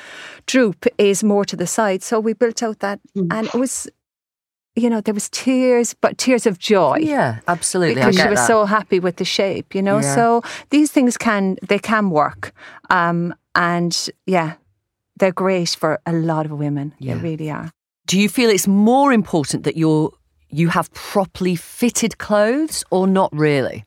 [0.47, 2.03] droop is more to the side.
[2.03, 3.89] So we built out that, and it was,
[4.77, 7.95] you know, there was tears, but tears of joy Yeah, absolutely.
[7.95, 8.47] because she was that.
[8.47, 9.99] so happy with the shape, you know.
[10.01, 10.15] Yeah.
[10.15, 12.53] So these things can they can work,
[12.91, 14.55] um, and yeah,
[15.19, 16.93] they're great for a lot of women.
[16.99, 17.15] Yeah.
[17.15, 17.71] They really are.
[18.07, 20.11] Do you feel it's more important that you're
[20.51, 23.85] you have properly fitted clothes or not really?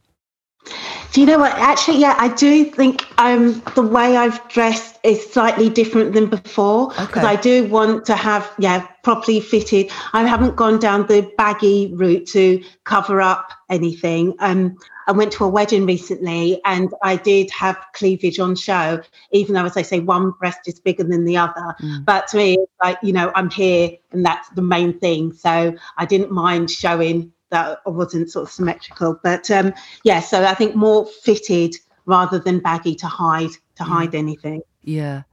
[1.11, 1.53] Do you know what?
[1.53, 6.89] Actually, yeah, I do think um, the way I've dressed is slightly different than before
[6.89, 7.27] because Okay.
[7.27, 9.89] I do want to have, yeah, properly fitted.
[10.13, 14.35] I haven't gone down the baggy route to cover up anything.
[14.39, 19.55] Um, I went to a wedding recently and I did have cleavage on show, even
[19.55, 21.75] though, as I say, one breast is bigger than the other.
[21.81, 22.05] Mm.
[22.05, 25.33] But to me, like, you know, I'm here and that's the main thing.
[25.33, 29.19] So I didn't mind showing that wasn't sort of symmetrical.
[29.23, 33.87] But um, yeah, so I think more fitted rather than baggy to hide to mm.
[33.87, 34.61] hide anything.
[34.83, 35.23] Yeah.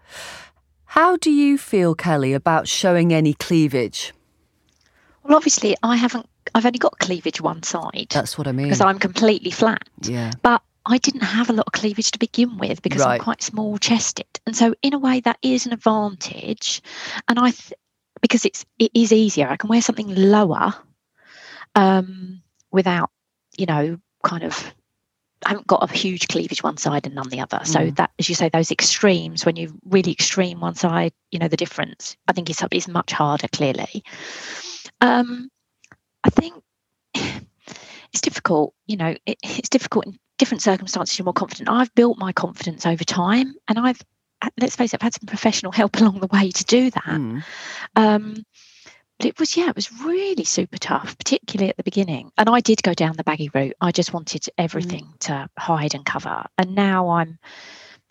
[0.85, 4.14] How do you feel, Kelly, about showing any cleavage?
[5.22, 6.29] Well, obviously, I haven't.
[6.55, 8.07] I've only got cleavage one side.
[8.11, 8.66] That's what I mean.
[8.66, 9.87] Because I'm completely flat.
[10.02, 10.31] Yeah.
[10.42, 13.14] But I didn't have a lot of cleavage to begin with because right.
[13.14, 16.81] I'm quite small chested, and so in a way that is an advantage.
[17.29, 17.74] And I, th-
[18.20, 19.48] because it's it is easier.
[19.48, 20.74] I can wear something lower,
[21.77, 23.11] um, without
[23.57, 24.75] you know kind of
[25.45, 27.61] I haven't got a huge cleavage one side and none the other.
[27.65, 27.97] So mm.
[27.97, 31.57] that, as you say, those extremes, when you really extreme one side, you know the
[31.57, 32.17] difference.
[32.27, 33.47] I think it's is much harder.
[33.49, 34.03] Clearly,
[35.01, 35.49] um,
[36.25, 36.55] I think
[37.15, 38.75] it's difficult.
[38.87, 41.19] You know, it, it's difficult in different circumstances.
[41.19, 41.69] You're more confident.
[41.69, 44.01] I've built my confidence over time, and I've
[44.61, 47.05] let's face it, I've had some professional help along the way to do that.
[47.05, 47.45] Mm.
[47.95, 48.45] Um,
[49.18, 52.31] but it was yeah, it was really super tough, particularly at the beginning.
[52.37, 53.76] And I did go down the baggy route.
[53.81, 54.48] I just wanted mm.
[54.59, 55.18] everything mm.
[55.20, 56.44] to hide and cover.
[56.59, 57.38] And now I'm,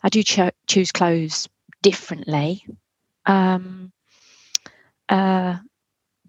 [0.03, 1.47] I do cho- choose clothes
[1.81, 2.65] differently.
[3.25, 3.91] Um,
[5.09, 5.57] uh,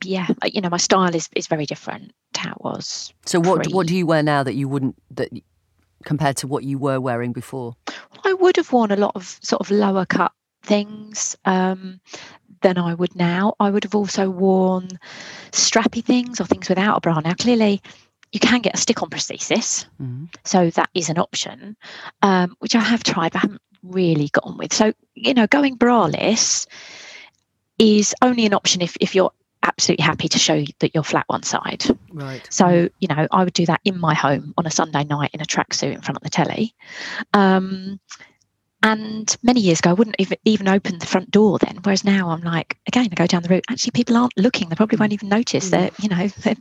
[0.04, 3.14] yeah, uh, you know, my style is is very different to how it was.
[3.24, 3.72] So what pre.
[3.72, 5.30] what do you wear now that you wouldn't that
[6.04, 7.76] compared to what you were wearing before?
[8.24, 12.00] I would have worn a lot of sort of lower cut things um,
[12.66, 13.54] than I would now.
[13.60, 14.88] I would have also worn
[15.52, 17.20] strappy things or things without a bra.
[17.20, 17.80] Now, clearly,
[18.32, 20.24] you can get a stick-on prosthesis, mm-hmm.
[20.44, 21.76] so that is an option,
[22.22, 24.72] um, which I have tried, but I haven't really got on with.
[24.72, 26.66] So, you know, going braless
[27.78, 31.44] is only an option if, if you're absolutely happy to show that you're flat one
[31.44, 31.84] side.
[32.12, 32.44] Right.
[32.50, 35.40] So, you know, I would do that in my home on a Sunday night in
[35.40, 36.74] a tracksuit in front of the telly.
[37.32, 38.00] Um,
[38.86, 41.80] and many years ago, I wouldn't even, even open the front door then.
[41.82, 43.64] Whereas now I'm like, again, I go down the route.
[43.68, 44.68] Actually, people aren't looking.
[44.68, 45.70] They probably won't even notice mm.
[45.72, 46.54] that, you know, they're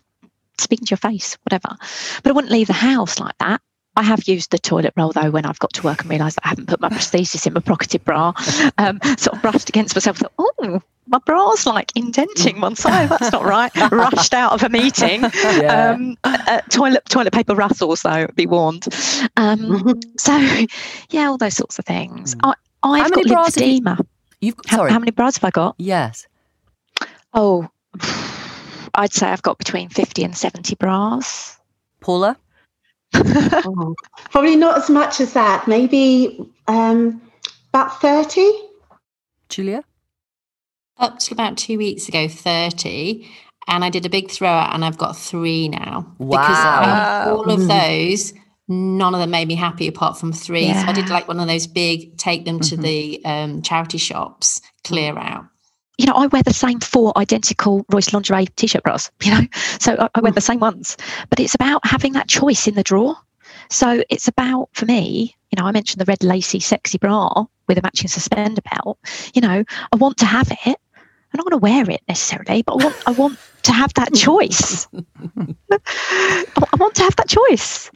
[0.58, 1.76] speaking to your face, whatever.
[2.24, 3.62] But I wouldn't leave the house like that.
[3.96, 6.48] I have used the toilet roll though when I've got to work and realised I
[6.50, 8.34] haven't put my prosthesis in my pocketed bra.
[8.80, 10.20] Um, sort of brushed against myself.
[10.20, 13.10] And thought, oh, my bra's like indenting one side.
[13.10, 13.72] That's not right.
[13.92, 15.22] Rushed out of a meeting.
[15.22, 15.92] Yeah.
[15.92, 18.28] Um, uh, toilet toilet paper rustles though.
[18.36, 18.88] Be warned.
[19.38, 20.36] Um, so
[21.10, 22.36] yeah, all those sorts of things.
[22.36, 22.54] Mm.
[22.84, 24.06] I I've got lymphedema.
[24.42, 24.90] You, have sorry.
[24.90, 25.76] How, how many bras have I got?
[25.78, 26.28] Yes.
[27.34, 27.68] Oh,
[28.96, 31.58] I'd say I've got between fifty and seventy bras.
[32.00, 32.38] Paula.
[33.14, 33.96] oh,
[34.32, 35.68] probably not as much as that.
[35.68, 37.22] Maybe um,
[37.70, 38.52] about thirty.
[39.50, 39.84] Julia
[40.98, 43.30] up to about two weeks ago 30
[43.68, 46.06] and I did a big throwout and I've got three now.
[46.20, 46.38] Wow.
[46.38, 48.34] Because all of those,
[48.68, 50.66] none of them made me happy apart from three.
[50.66, 50.84] Yeah.
[50.84, 52.84] So I did like one of those big take them to mm-hmm.
[52.84, 55.46] the um, charity shops, clear out.
[55.98, 59.48] You know, I wear the same four identical Royce lingerie t-shirt bras, you know,
[59.80, 60.98] so I, I wear the same ones.
[61.30, 63.16] But it's about having that choice in the drawer.
[63.70, 67.78] So it's about, for me, you know, I mentioned the red lacy sexy bra with
[67.78, 69.00] a matching suspender belt.
[69.34, 70.78] You know, I want to have it
[71.36, 74.14] I'm not going to wear it necessarily, but I want, I want to have that
[74.16, 74.88] choice.
[74.94, 77.92] I want to have that choice.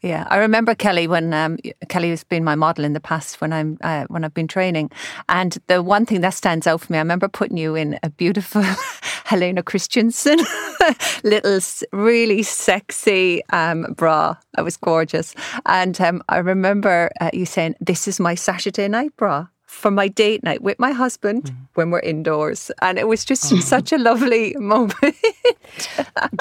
[0.00, 1.58] Yeah, I remember Kelly when um,
[1.90, 4.90] Kelly has been my model in the past when I'm uh, when I've been training,
[5.28, 8.08] and the one thing that stands out for me, I remember putting you in a
[8.08, 8.62] beautiful
[9.24, 10.38] Helena Christensen
[11.22, 11.60] little
[11.92, 14.36] really sexy um, bra.
[14.56, 15.34] It was gorgeous,
[15.66, 20.08] and um, I remember uh, you saying, "This is my Saturday night bra." For my
[20.08, 21.56] date night with my husband mm.
[21.74, 22.70] when we're indoors.
[22.80, 23.60] And it was just oh.
[23.60, 24.94] such a lovely moment.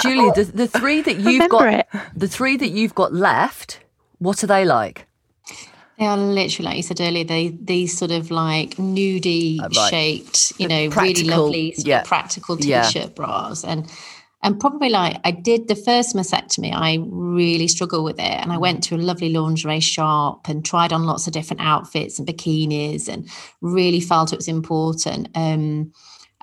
[0.02, 1.88] Julie, the, the three that you've got it.
[2.16, 3.80] the three that you've got left,
[4.20, 5.08] what are they like?
[6.00, 9.90] They are literally, like you said earlier, they these sort of like nudie uh, right.
[9.90, 12.02] shaped, you know, really lovely yeah.
[12.04, 13.08] practical t-shirt yeah.
[13.08, 13.64] bras.
[13.64, 13.92] And
[14.44, 18.22] and probably like I did the first mastectomy, I really struggled with it.
[18.22, 22.20] And I went to a lovely lingerie shop and tried on lots of different outfits
[22.20, 23.30] and bikinis and
[23.62, 25.30] really felt it was important.
[25.34, 25.94] Um,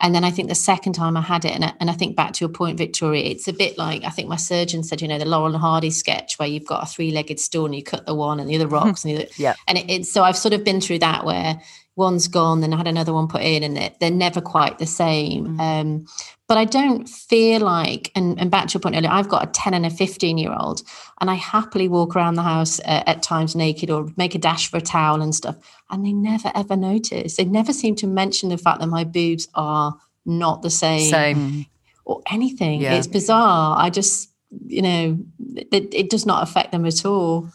[0.03, 2.17] and then I think the second time I had it, and I, and I think
[2.17, 5.09] back to your point, Victoria, it's a bit like I think my surgeon said, you
[5.09, 8.07] know, the Laurel and Hardy sketch where you've got a three-legged stool and you cut
[8.07, 9.31] the one and the other rocks and the other.
[9.37, 9.55] yeah.
[9.69, 11.61] And it, it's so I've sort of been through that where
[12.01, 14.87] one's gone, then I had another one put in, and it, they're never quite the
[14.87, 15.57] same.
[15.57, 15.61] Mm.
[15.61, 16.07] Um,
[16.49, 19.53] but I don't feel like, and, and back to your point earlier, I've got a
[19.53, 20.83] 10 and a 15 year old,
[21.21, 24.69] and I happily walk around the house uh, at times naked or make a dash
[24.69, 25.57] for a towel and stuff.
[25.91, 27.37] And they never ever notice.
[27.37, 31.11] They never seem to mention the fact that my boobs are not the same.
[31.11, 31.67] Same.
[32.05, 32.81] Or anything.
[32.81, 32.95] Yeah.
[32.95, 33.77] It's bizarre.
[33.79, 34.31] I just,
[34.67, 35.19] you know,
[35.55, 37.49] it, it does not affect them at all.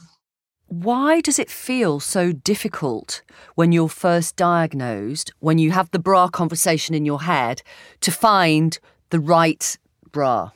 [0.67, 3.21] Why does it feel so difficult
[3.54, 7.62] when you're first diagnosed, when you have the bra conversation in your head,
[8.01, 8.80] to find
[9.12, 9.78] the right
[10.12, 10.51] bra?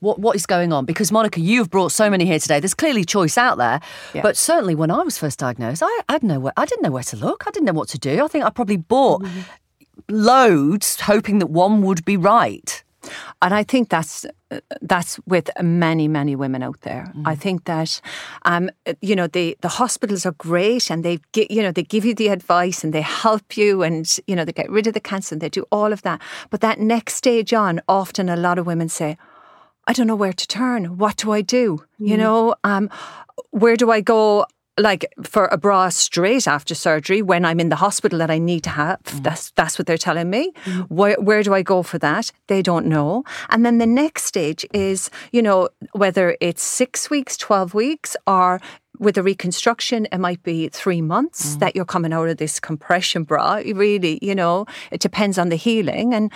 [0.00, 0.84] What what is going on?
[0.84, 2.58] Because Monica, you've brought so many here today.
[2.58, 3.80] There's clearly choice out there,
[4.14, 4.22] Yeah.
[4.22, 6.90] but certainly when I was first diagnosed, I I didn't know where I didn't know
[6.90, 7.44] where to look.
[7.46, 8.24] I didn't know what to do.
[8.24, 9.40] I think I probably bought mm-hmm.
[10.08, 12.82] loads, hoping that one would be right.
[13.40, 14.26] And I think that's
[14.80, 17.12] that's with many many women out there.
[17.24, 18.00] I think that
[18.44, 22.04] um, you know the the hospitals are great and they gi- you know they give
[22.04, 25.00] you the advice and they help you and you know they get rid of the
[25.00, 26.20] cancer and they do all of that.
[26.50, 29.16] But that next stage on, often a lot of women say,
[29.88, 30.98] I don't know where to turn.
[30.98, 31.84] What do I do?
[31.98, 32.88] You know, um,
[33.50, 34.44] where do I go?
[34.78, 38.64] Like for a bra straight after surgery when I'm in the hospital that I need
[38.64, 39.02] to have.
[39.02, 39.22] Mm.
[39.22, 40.52] That's that's what they're telling me.
[40.64, 40.86] Mm.
[40.88, 42.32] Where where do I go for that?
[42.46, 43.24] They don't know.
[43.50, 48.62] And then the next stage is, you know, whether it's six weeks, twelve weeks, or
[48.98, 51.58] with a reconstruction, it might be three months mm.
[51.58, 53.56] that you're coming out of this compression bra.
[53.56, 56.32] It Really, you know, it depends on the healing and.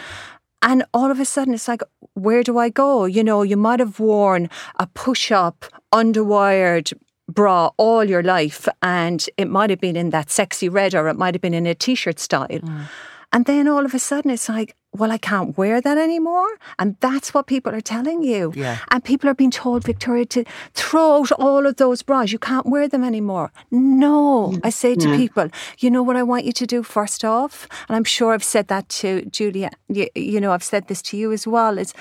[0.62, 1.82] And all of a sudden, it's like,
[2.14, 3.04] where do I go?
[3.04, 4.48] You know, you might have worn
[4.80, 6.92] a push up, underwired
[7.28, 11.16] bra all your life, and it might have been in that sexy red or it
[11.16, 12.46] might have been in a t shirt style.
[12.48, 12.86] Mm.
[13.32, 16.48] And then all of a sudden, it's like, well, I can't wear that anymore.
[16.78, 18.52] And that's what people are telling you.
[18.54, 18.78] Yeah.
[18.90, 22.32] And people are being told, Victoria, to throw out all of those bras.
[22.32, 23.52] You can't wear them anymore.
[23.70, 25.16] No, I say to mm.
[25.16, 27.68] people, you know what I want you to do first off?
[27.88, 29.70] And I'm sure I've said that to Julia.
[29.88, 31.78] You, you know, I've said this to you as well.
[31.78, 31.92] Is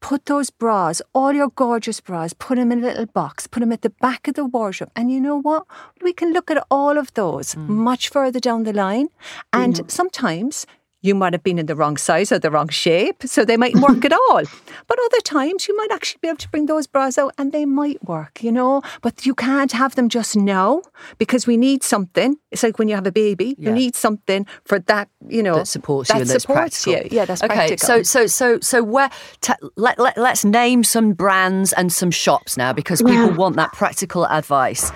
[0.00, 3.72] put those bras, all your gorgeous bras, put them in a little box, put them
[3.72, 4.90] at the back of the wardrobe.
[4.94, 5.66] And you know what?
[6.02, 7.72] We can look at all of those hmm.
[7.72, 9.08] much further down the line.
[9.52, 10.66] And sometimes
[11.02, 13.82] you might have been in the wrong size or the wrong shape, so they mightn't
[13.82, 14.42] work at all.
[14.88, 17.64] But other times you might actually be able to bring those bras out and they
[17.64, 18.82] might work, you know.
[19.02, 20.82] But you can't have them just now
[21.18, 22.36] because we need something.
[22.50, 23.68] It's like when you have a baby, Yeah.
[23.70, 26.92] you need something for that, you know, that supports you that supports practical.
[27.10, 27.16] you.
[27.18, 27.54] Yeah, that's okay.
[27.54, 27.86] practical.
[27.86, 29.10] So so so so where
[29.42, 33.36] t- let, let let's name some brands and some shops now because people Yeah.
[33.36, 34.90] want that practical advice.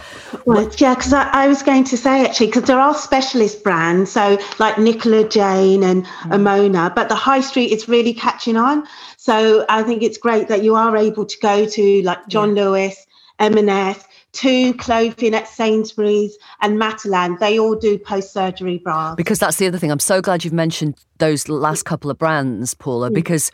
[0.46, 4.10] Right, yeah, because I, I was going to say actually, because there are specialist brands,
[4.12, 6.33] so like Nicola Jane and hmm.
[6.33, 8.87] Amoena, but the high street is really catching on.
[9.16, 13.07] So I think it's great that you are able to go to like John Lewis,
[13.38, 17.38] M&S, Tu clothing at Sainsbury's and Matalan.
[17.40, 19.16] They all do post-surgery bras.
[19.16, 19.90] Because that's the other thing.
[19.90, 23.14] I'm so glad you've mentioned those last couple of brands, Paula, hmm.
[23.14, 23.50] because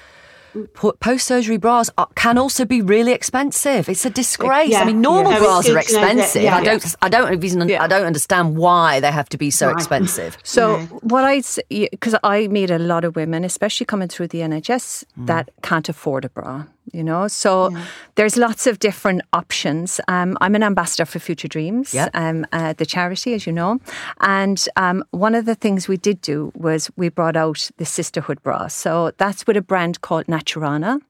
[1.00, 3.88] post surgery bras are, can also be really expensive.
[3.88, 4.70] It's a disgrace.
[4.70, 5.38] Yeah, I mean, normal yeah.
[5.38, 6.42] Bras are good to know that- expensive.
[6.42, 6.56] yeah.
[6.56, 6.94] I don't.
[7.02, 7.68] I don't even.
[7.68, 7.82] Yeah.
[7.82, 9.76] I don't understand why they have to be so Right.
[9.76, 10.36] expensive.
[10.44, 10.86] So Yeah.
[11.02, 11.42] what I
[11.90, 15.26] because I meet a lot of women, especially coming through the NHS, mm.
[15.26, 16.64] that can't afford a bra.
[16.92, 17.74] You know, so
[18.14, 20.00] there's lots of different options.
[20.08, 22.10] Um, I'm an ambassador for Future Dreams, Yep.
[22.14, 23.80] um, uh, the charity, as you know,
[24.20, 28.42] and um, one of the things we did do was we brought out the sisterhood
[28.42, 28.68] bra.
[28.68, 31.00] So that's with a brand called Naturana,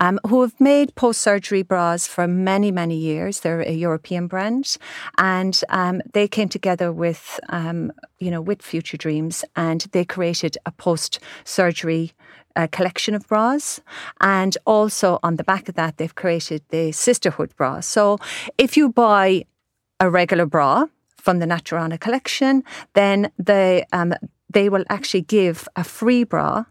[0.00, 3.40] um, who have made post-surgery bras for many, many years.
[3.40, 4.78] They're a European brand,
[5.18, 10.56] and um, they came together with, um, you know, with Future Dreams, and they created
[10.64, 12.12] a post-surgery
[12.56, 13.80] uh, collection of bras.
[14.20, 17.80] And also on the back of that, they've created the sisterhood bra.
[17.80, 18.18] So
[18.58, 19.44] if you buy
[20.00, 22.64] a regular bra from the Naturana collection,
[22.94, 24.14] then they um,
[24.50, 26.64] they will actually give a free bra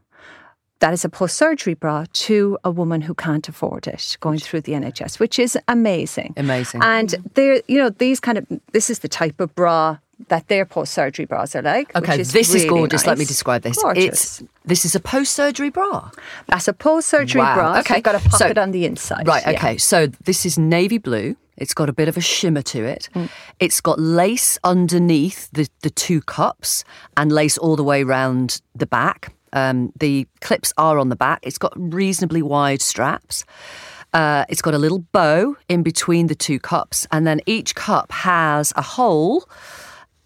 [0.80, 4.62] that is a post surgery bra to a woman who can't afford it going through
[4.62, 6.34] the NHS, which is amazing.
[6.38, 6.82] Amazing.
[6.84, 10.66] And they're, you know, these kind of, this is the type of bra that their
[10.66, 11.96] post surgery bras are like.
[11.96, 13.06] Okay, is this is really gorgeous.
[13.06, 13.82] Let me describe this.
[13.82, 14.06] Gorgeous.
[14.42, 16.10] It's this is a post surgery bra.
[16.48, 17.80] That's a post surgery Wow, bra.
[17.80, 17.96] okay.
[17.96, 19.28] You've got a So- pocket on the inside.
[19.28, 19.52] Right, yeah.
[19.58, 19.78] okay.
[19.78, 21.36] So this is navy blue.
[21.58, 23.08] It's got a bit of a shimmer to it.
[23.16, 23.30] Mm.
[23.60, 26.84] It's got lace underneath the, the two cups
[27.16, 29.34] and lace all the way round the back.
[29.54, 31.40] Um, the clips are on the back.
[31.44, 33.46] It's got reasonably wide straps.
[34.14, 38.12] Uh, it's got a little bow in between the two cups, and then each cup
[38.12, 39.48] has a hole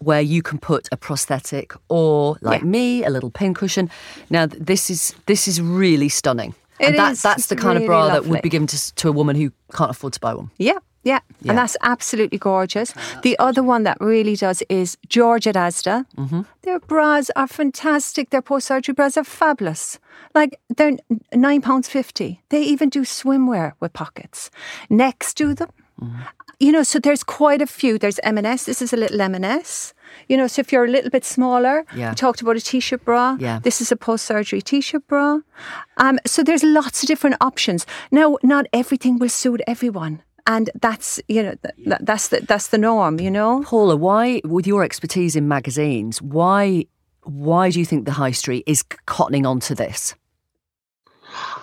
[0.00, 2.66] where you can put a prosthetic or, like Yeah.
[2.68, 3.90] me, a little pincushion.
[4.30, 6.54] Now, this is this is really stunning.
[6.78, 7.22] It and that, is.
[7.22, 9.52] that's the kind of really bra that would be given to, to a woman who
[9.72, 10.50] can't afford to buy one.
[10.56, 11.50] Yeah, yeah, Yeah.
[11.52, 12.94] And that's absolutely gorgeous.
[13.22, 16.04] the other one that really does is George at Asda.
[16.16, 16.42] Mm-hmm.
[16.62, 18.30] Their bras are fantastic.
[18.30, 19.98] Their post surgery bras are fabulous.
[20.34, 20.96] Like they're
[21.34, 22.40] nine pounds fifty.
[22.48, 24.50] They even do swimwear with pockets.
[24.88, 25.68] Next to them,
[26.00, 26.26] Mm.
[26.58, 27.98] You know, so there's quite a few.
[27.98, 28.64] There's M&S.
[28.64, 29.94] This is a little M&S.
[30.28, 32.10] You know, so if you're a little bit smaller, Yeah.
[32.10, 33.36] we talked about a t-shirt bra.
[33.40, 33.60] Yeah.
[33.62, 35.38] This is a post-surgery t-shirt bra.
[35.96, 37.86] Um, so there's lots of different options.
[38.10, 40.22] Now, not everything will suit everyone.
[40.46, 43.62] And that's you know th- th- that's the that's the norm, you know.
[43.62, 46.86] Paula, why, with your expertise in magazines, why
[47.24, 50.14] why do you think the high street is cottoning onto this?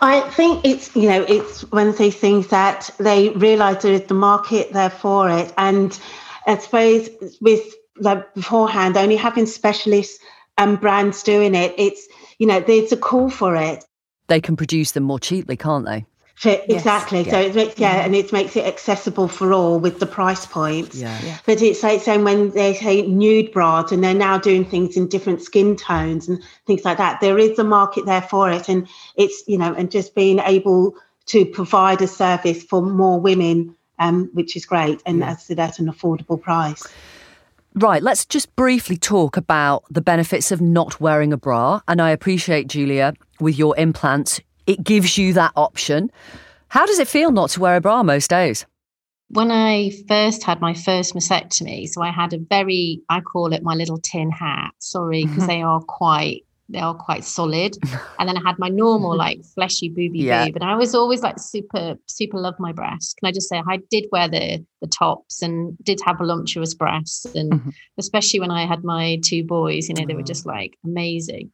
[0.02, 4.04] I think it's you know it's one of those things that they realise there is
[4.04, 5.98] the market there for it, and
[6.46, 7.10] I suppose
[7.42, 7.62] with
[8.00, 10.20] like beforehand only having specialists
[10.58, 12.08] and brands doing it, it's
[12.40, 13.84] you know there's a call for it.
[14.28, 16.06] They can produce them more cheaply, can't they?
[16.38, 17.24] For, exactly.
[17.24, 17.40] So Yeah.
[17.40, 20.96] it makes yeah, and it makes it accessible for all with the price points.
[20.96, 21.18] Yeah.
[21.26, 21.38] Yeah.
[21.48, 25.08] But it's like saying when they say nude bras and they're now doing things in
[25.08, 27.22] different skin tones and things like that.
[27.22, 30.96] There is a market there for it, and it's you know, and just being able
[31.28, 35.60] to provide a service for more women, um, which is great, and as I said,
[35.60, 36.88] at an affordable price.
[37.74, 41.82] Right, let's just briefly talk about the benefits of not wearing a bra.
[41.88, 46.12] And I appreciate, Julia, with your implants, it gives you that option.
[46.70, 48.66] How does it feel not to wear a bra most days?
[49.32, 53.62] when I first had my first mastectomy, so I had a very, I call it
[53.62, 54.72] my little tin hat.
[54.80, 55.48] Sorry, because Mm-hmm.
[55.48, 57.76] they are quite, they are quite solid.
[58.20, 60.46] And then I had my normal, like fleshy booby Yeah.
[60.46, 63.16] boob, and I was always like super, super love my breasts.
[63.16, 67.26] Can I just say I did wear the the tops and did have voluptuous breasts,
[67.36, 67.74] and Mhm.
[67.98, 70.34] especially when I had my two boys, you know, they were Oh.
[70.34, 71.52] just like amazing.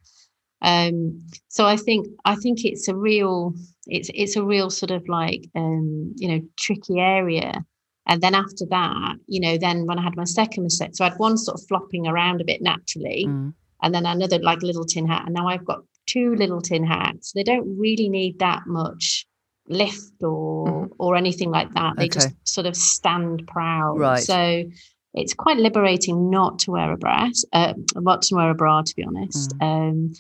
[0.64, 3.54] Um, so I think I think it's a real
[3.88, 7.66] it's it's a real sort of like um, you know tricky area.
[8.06, 11.10] And then after that, you know, then when I had my second mastectomy, so I
[11.10, 13.54] had one sort of flopping around a bit naturally, Mm.
[13.82, 17.32] and then another like little tin hat, and now I've got two little tin hats.
[17.32, 19.26] They don't really need that much
[19.70, 21.94] lift or or anything like that.
[21.98, 24.00] They just sort of stand proud.
[24.00, 24.22] Right.
[24.22, 24.66] So
[25.14, 28.96] it's quite liberating not to wear a breast, uh, not to wear a bra, to
[28.96, 29.54] be honest.
[29.62, 30.14] Um,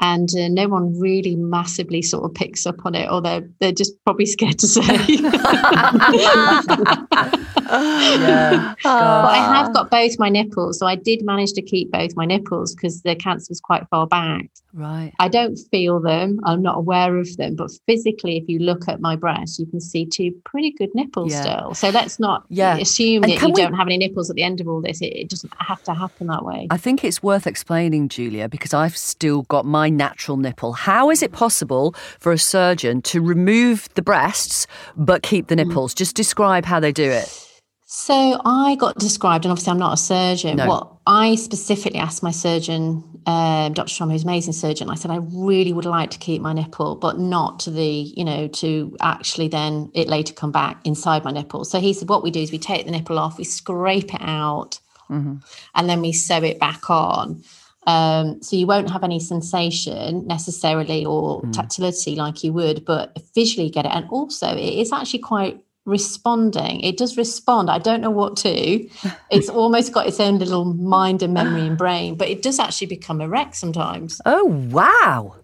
[0.00, 3.72] and uh, no one really massively sort of picks up on it, or they're they're
[3.72, 4.82] just probably scared to say.
[7.68, 8.74] Yeah.
[8.82, 12.24] But I have got both my nipples, so I did manage to keep both my
[12.24, 14.48] nipples because the cancer was quite far back.
[14.72, 15.12] Right.
[15.18, 16.38] I don't feel them.
[16.44, 19.80] I'm not aware of them, but physically, if you look at my breast, you can
[19.80, 21.42] see two pretty good nipples Yeah.
[21.42, 21.74] still.
[21.74, 22.76] So let's not Yeah.
[22.76, 25.00] assume And that you we- don't have any nipples at the end of all this.
[25.00, 26.66] It, it doesn't have to happen that way.
[26.70, 30.72] I think it's worth explaining, Julia, because I've still got my natural nipple.
[30.72, 34.66] How is it possible for a surgeon to remove the breasts
[34.96, 35.94] but keep the nipples?
[35.94, 37.42] Just describe how they do it.
[37.88, 40.56] So I got described, and obviously I'm not a surgeon.
[40.56, 40.66] No.
[40.66, 43.88] What I specifically asked my surgeon, um, Dr.
[43.88, 46.96] Strom, who's an amazing surgeon, I said I really would like to keep my nipple,
[46.96, 51.30] but not to the, you know, to actually then it later come back inside my
[51.30, 51.64] nipple.
[51.64, 54.20] So he said, what we do is we take the nipple off, we scrape it
[54.20, 55.36] out, Mm-hmm.
[55.76, 57.44] and then we sew it back on.
[57.86, 61.52] Um, so you won't have any sensation necessarily or Mm.
[61.52, 63.92] tactility like you would, but visually get it.
[63.94, 66.80] And also, it is actually quite responding.
[66.80, 67.70] It does respond.
[67.70, 68.88] I don't know what to.
[69.30, 72.88] It's almost got its own little mind and memory and brain, but it does actually
[72.88, 74.20] become erect sometimes.
[74.26, 75.36] Oh, wow.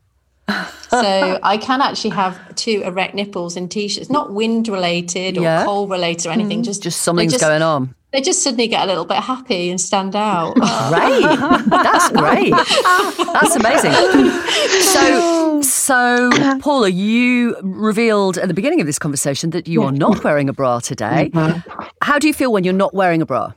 [0.91, 5.65] So I can actually have two erect nipples in t-shirts, not wind related or Yeah.
[5.65, 6.63] cold related or anything.
[6.65, 7.95] Just Just something's just- going on.
[8.13, 10.55] They just suddenly get a little bit happy and stand out.
[10.55, 11.23] Great.
[11.71, 12.53] That's great.
[13.33, 13.93] That's amazing.
[14.83, 20.23] So, so Paula, you revealed at the beginning of this conversation that you are not
[20.25, 21.31] wearing a bra today.
[21.33, 21.83] Mm-hmm.
[22.03, 23.53] How do you feel when you're not wearing a bra?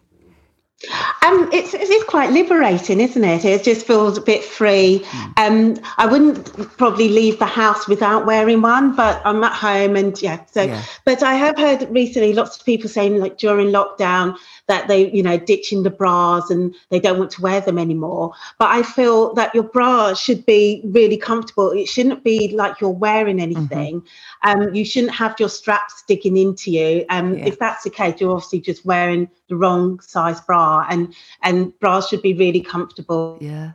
[1.21, 3.45] Um, it's it is quite liberating, isn't it?
[3.45, 5.05] It just feels a bit free.
[5.37, 10.19] Um, I wouldn't probably leave the house without wearing one, but I'm at home and
[10.21, 10.39] yeah.
[10.51, 10.81] So, Yeah.
[11.03, 15.21] but I have heard recently lots of people saying like during lockdown that they you
[15.23, 18.33] know ditching the bras and they don't want to wear them anymore.
[18.59, 21.71] But I feel that your bra should be really comfortable.
[21.71, 24.03] It shouldn't be like you're wearing anything.
[24.43, 27.05] Um, you shouldn't have your straps sticking into you.
[27.09, 27.45] Um, Yeah.
[27.47, 32.09] if that's the case, you're obviously just wearing the wrong size bra, and and bras
[32.09, 33.37] should be really comfortable.
[33.41, 33.71] Yeah.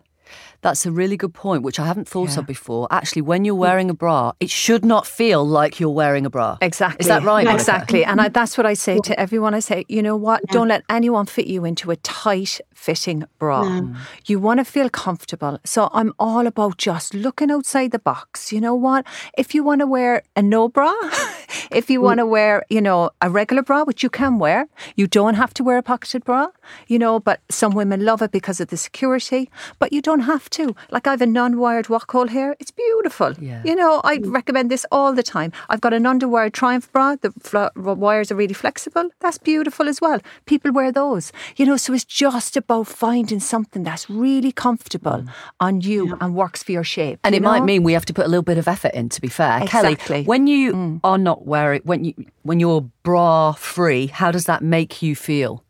[0.63, 2.41] That's a really good point, which I haven't thought Yeah.
[2.41, 2.87] of before.
[2.91, 6.59] Actually, when you're wearing a bra, it should not feel like you're wearing a bra.
[6.61, 7.01] Exactly.
[7.01, 7.45] Is that right?
[7.45, 7.55] Monica?
[7.55, 8.05] Exactly.
[8.05, 8.33] And I, mm-hmm.
[8.35, 9.55] that's what I say to everyone.
[9.55, 10.43] I say, you know what?
[10.49, 13.81] Don't let anyone fit you into a tight fitting bra.
[14.27, 15.59] You want to feel comfortable.
[15.65, 18.53] So I'm all about just looking outside the box.
[18.53, 19.07] You know what?
[19.39, 20.95] If you want to wear a no bra,
[21.71, 25.07] if you want to wear, you know, a regular bra, which you can wear, you
[25.07, 26.49] don't have to wear a pocketed bra.
[26.87, 30.49] you know, but some women love it because of the security, but you don't have
[30.51, 30.75] to.
[30.91, 32.57] Like I have a non-wired walk hole here.
[32.59, 33.35] It's beautiful.
[33.39, 33.63] Yeah.
[33.65, 35.53] You know, I recommend this all the time.
[35.69, 37.17] I've got an underwired Triumph bra.
[37.21, 39.11] The fl- wires are really flexible.
[39.21, 40.21] That's beautiful as well.
[40.47, 41.33] People wear those.
[41.57, 45.29] You know, so it's just about finding something that's really comfortable mm.
[45.61, 47.21] on you and works for your shape.
[47.25, 49.09] And you it might mean we have to put a little bit of effort in.
[49.11, 49.97] To be fair, Exactly.
[49.97, 51.01] Kelly, when you mm.
[51.03, 55.65] are not wearing when you when you're bra free, how does that make you feel?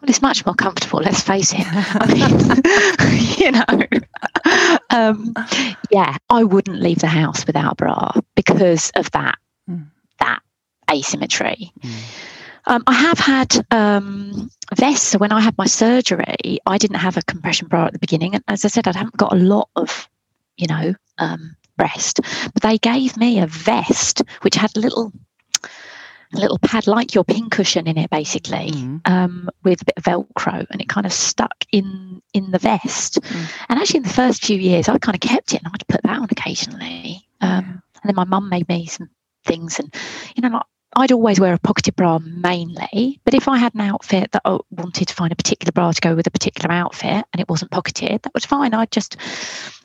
[0.00, 1.00] Well, it's much more comfortable.
[1.00, 1.60] Let's face it.
[1.66, 5.34] I mean, you know, um,
[5.90, 9.38] yeah, I wouldn't leave the house without a bra because of that
[10.18, 10.40] that
[10.90, 11.72] asymmetry.
[12.66, 15.08] Um, I have had um, vests.
[15.08, 18.34] So when I had my surgery, I didn't have a compression bra at the beginning,
[18.34, 20.08] and as I said, I haven't got a lot of,
[20.56, 22.20] you know, um, breast.
[22.52, 25.12] But they gave me a vest which had a little
[26.32, 28.70] a little pad like your pincushion in it basically
[29.04, 33.18] um, with a bit of velcro and it kind of stuck in in the vest
[33.68, 36.00] and actually in the first few years i kind of kept it and i'd put
[36.04, 39.10] that on occasionally um, and then my mum made me some
[39.44, 39.92] things and
[40.36, 40.62] you know like
[40.96, 44.58] I'd always wear a pocketed bra mainly, but if I had an outfit that I
[44.70, 47.70] wanted to find a particular bra to go with a particular outfit and it wasn't
[47.70, 48.74] pocketed, that was fine.
[48.74, 49.16] I'd just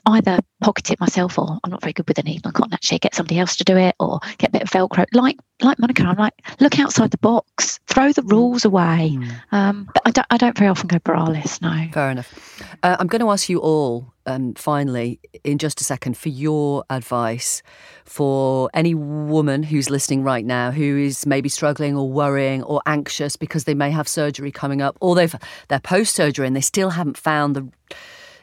[0.06, 2.98] either pocket it myself or I'm not very good with a needle and cotton actually,
[2.98, 5.04] get somebody else to do it or get a bit of Velcro.
[5.12, 9.18] Like like Monica, I'm like, look outside the box, throw the rules away.
[9.52, 11.90] Um, but I don't, I don't very often go braless, no.
[11.92, 12.62] Fair enough.
[12.82, 16.84] Uh, I'm going to ask you all, um, finally, in just a second, for your
[16.90, 17.62] advice
[18.04, 23.36] for any woman who's listening right now who is maybe struggling or worrying or anxious
[23.36, 25.34] because they may have surgery coming up, or they've
[25.68, 27.66] they're post surgery and they still haven't found the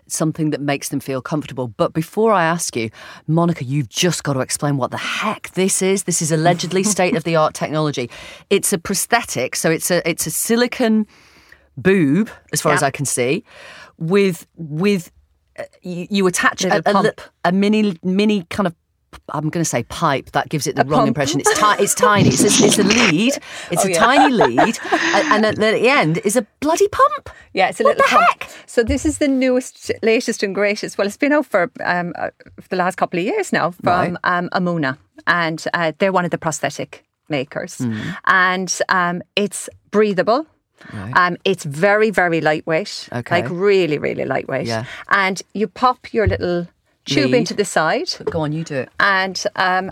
[0.07, 1.67] something that makes them feel comfortable.
[1.67, 2.89] But before I ask you,
[3.27, 6.03] Monica, you've just got to explain what the heck this is.
[6.03, 8.09] This is allegedly state of the art technology.
[8.49, 11.07] It's a prosthetic, so it's a it's a silicon
[11.77, 13.43] boob, as far as I can see,
[13.97, 15.11] with with
[15.57, 17.21] uh, you, you attach a, a, pump.
[17.43, 18.75] a mini mini kind of.
[19.29, 20.31] I'm going to say pipe.
[20.31, 21.07] That gives it the A wrong pump.
[21.09, 21.39] impression.
[21.39, 22.29] It's, ti- it's tiny.
[22.29, 23.33] It's a, it's a lead.
[23.71, 23.99] It's Oh, a yeah.
[23.99, 27.29] tiny lead, and, and at the end is a bloody pump.
[27.53, 28.51] Yeah, it's a What little the pump.
[28.65, 30.97] So this is the newest, latest, and greatest.
[30.97, 32.29] Well, it's been out for um, uh,
[32.61, 34.15] for the last couple of years now from Right.
[34.23, 34.97] um, Amoena,
[35.27, 37.99] and uh, they're one of the prosthetic makers, Hmm.
[38.25, 40.45] and um, it's breathable.
[41.15, 43.07] Um, it's very, very lightweight.
[43.13, 43.41] Okay.
[43.41, 44.67] Like really, really lightweight.
[44.67, 44.83] Yeah.
[45.07, 46.67] And you pop your little
[47.05, 48.89] tube into the side, Go on, you do it.
[48.99, 49.91] and um,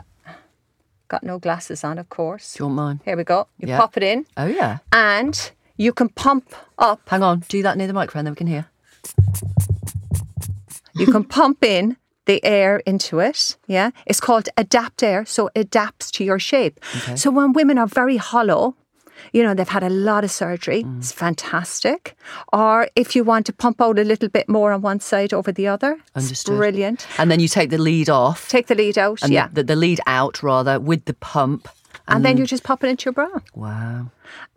[1.08, 2.54] got no glasses on, of course.
[2.54, 3.00] Do you want mine?
[3.06, 3.48] Here we go.
[3.60, 3.80] You Yeah.
[3.80, 4.78] pop it in, Oh yeah.
[4.92, 7.44] and you can pump up Hang on.
[7.50, 8.66] Do that near the microphone, then we can hear.
[10.94, 13.58] You can pump in the air into it.
[13.68, 13.92] Yeah.
[14.06, 15.26] It's called adapt air.
[15.26, 16.80] So it adapts to your shape.
[17.16, 18.76] So when women are very hollow,
[19.34, 20.84] you know, they've had a lot of surgery.
[20.84, 21.00] Mm.
[21.00, 22.16] It's fantastic.
[22.54, 25.52] Or if you want to pump out a little bit more on one side over
[25.52, 26.58] the other, Understood.
[26.58, 27.08] brilliant.
[27.18, 28.48] And then you take the lead off.
[28.50, 29.22] Take the lead out.
[29.22, 29.48] and yeah.
[29.52, 31.68] the, the lead out rather with the pump.
[32.08, 33.30] and then you just pop it into your bra.
[33.56, 34.08] Wow.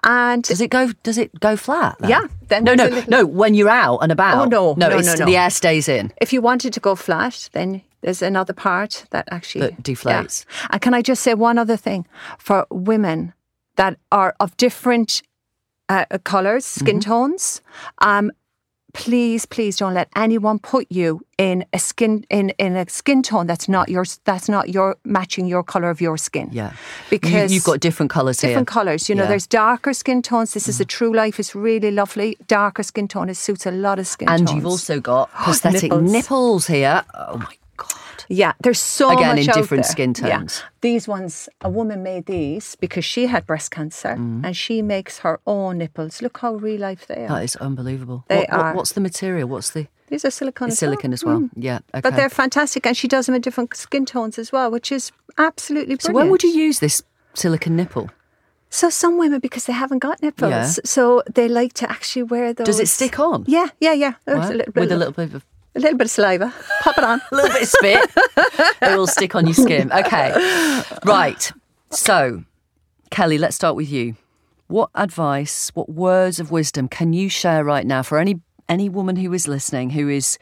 [0.02, 0.92] And Does it go?
[1.02, 1.96] Does it go flat?
[2.00, 2.10] then?
[2.10, 3.26] Yeah, then no, no, little- no.
[3.26, 4.46] When you're out and about.
[4.46, 5.26] Oh, no, no, no, no, no.
[5.26, 6.12] The air stays in.
[6.20, 10.44] if you wanted to go flat, then there's another part that actually That deflates.
[10.46, 10.66] Yeah.
[10.72, 12.06] And can I just say one other thing
[12.38, 13.32] for women
[13.77, 15.22] that are of different
[15.89, 17.11] uh, colors, skin Mm-hmm.
[17.11, 17.61] tones?
[17.99, 18.31] Um,
[18.93, 23.45] please, please don't let anyone put you in a skin in, in a skin tone
[23.47, 24.20] that's not yours.
[24.25, 26.49] That's not your matching your color of your skin.
[26.53, 26.72] Yeah.
[27.11, 28.51] because you, have got different colours here.
[28.51, 29.09] different colours.
[29.09, 29.27] You know, Yeah.
[29.27, 29.31] Mm.
[29.31, 30.53] there's darker skin tones.
[30.55, 31.41] This is a true life.
[31.41, 32.37] It's really lovely.
[32.47, 33.29] Darker skin tone.
[33.29, 34.57] It suits a lot of skin And tones.
[34.57, 36.12] you've also got prosthetic nipples.
[36.12, 36.66] Nipples.
[36.68, 37.03] here.
[37.14, 37.57] Oh my
[38.29, 39.91] Yeah, there's so Again, much in different there.
[39.93, 40.39] skin Yeah.
[40.39, 40.62] tones.
[40.81, 44.45] These ones, a woman made these because she had breast cancer, Mm.
[44.45, 46.22] and she makes her own nipples.
[46.22, 47.29] Look how real life they are.
[47.29, 48.25] That is unbelievable.
[48.29, 48.75] They What- what- are.
[48.75, 49.49] what's the material?
[49.49, 50.68] What's the These are silicone.
[50.70, 50.93] as well.
[51.12, 51.39] as well?
[51.41, 51.51] Mm.
[51.57, 51.79] Yeah.
[51.95, 52.01] Okay.
[52.03, 55.12] But they're fantastic, and she does them in different skin tones as well, which is
[55.39, 56.14] absolutely so brilliant.
[56.16, 57.03] when would you use this
[57.35, 58.11] silicone nipple?
[58.70, 60.66] So some women, because they haven't got nipples, Yeah.
[60.85, 62.66] so they like to actually wear those.
[62.66, 63.45] Does it stick on?
[63.47, 64.14] Yeah, yeah, yeah.
[64.27, 65.45] A little bit With a little bit of
[65.75, 66.53] a little bit of saliva.
[66.83, 67.20] Pop it on.
[67.33, 68.11] a little bit of spit.
[68.83, 69.93] it will stick on your skin.
[69.93, 70.83] Okay.
[71.05, 71.53] Right.
[71.91, 72.45] So,
[73.11, 74.16] Kelly, let's start with you.
[74.68, 79.16] What advice, what words of wisdom can you share right now for any any woman
[79.16, 80.39] who is listening who is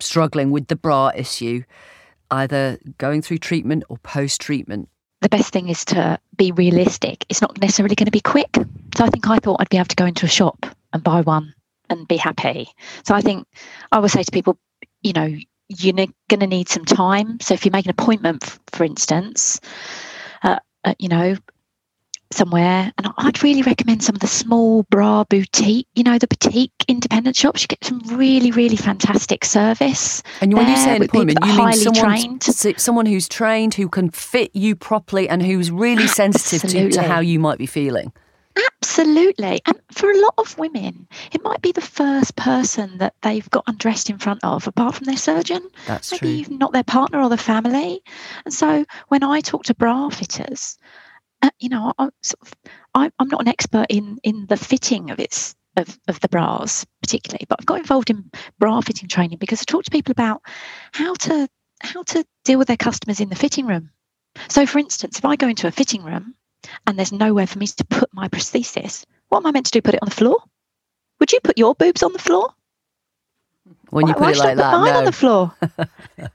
[0.00, 1.62] struggling with the bra issue,
[2.30, 4.88] either going through treatment or post treatment?
[5.24, 7.24] the best thing is to be realistic.
[7.30, 8.54] It's not necessarily going to be quick.
[8.94, 11.22] So I think I thought I'd be able to go into a shop and buy
[11.22, 11.53] one
[11.90, 12.68] and be happy.
[13.04, 13.46] So I think
[13.92, 14.58] I would say to people,
[15.02, 15.34] you know,
[15.68, 17.40] you're going to need some time.
[17.40, 19.60] So if you make an appointment, f- for instance,
[20.42, 21.36] uh, uh, you know,
[22.30, 26.72] somewhere, and I'd really recommend some of the small bra boutique, you know, the boutique
[26.88, 27.62] independent shops.
[27.62, 30.22] You get some really, really fantastic service.
[30.40, 32.42] And when you say an appointment, you mean someone, trained.
[32.42, 37.20] someone who's trained, who can fit you properly, and who's really sensitive to, to how
[37.20, 38.12] you might be feeling.
[38.56, 39.60] Absolutely.
[39.66, 43.64] And for a lot of women, it might be the first person that they've got
[43.66, 45.68] undressed in front of, apart from their surgeon.
[45.86, 46.30] That's Maybe true.
[46.30, 48.02] even not their partner or the family.
[48.44, 50.78] And so when I talk to bra fitters,
[51.42, 52.54] uh, you know, I, sort of,
[52.94, 56.86] I, I'm not an expert in in the fitting of its of, of the bras
[57.02, 60.42] particularly, but I've got involved in bra fitting training because I talk to people about
[60.92, 61.48] how to
[61.80, 63.90] how to deal with their customers in the fitting room.
[64.48, 66.34] So, for instance, if I go into a fitting room
[66.86, 69.82] and there's nowhere for me to put my prosthesis, what am I meant to do?
[69.82, 70.38] Put it on the floor?
[71.20, 72.50] Would you put your boobs on the floor?
[73.90, 74.98] When you why, put why it like I put that, mine no.
[74.98, 75.54] on the floor.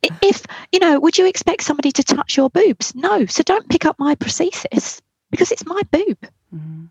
[0.22, 2.96] if you know, would you expect somebody to touch your boobs?
[2.96, 3.26] No.
[3.26, 6.18] So don't pick up my prosthesis because it's my boob.
[6.54, 6.86] Mm-hmm.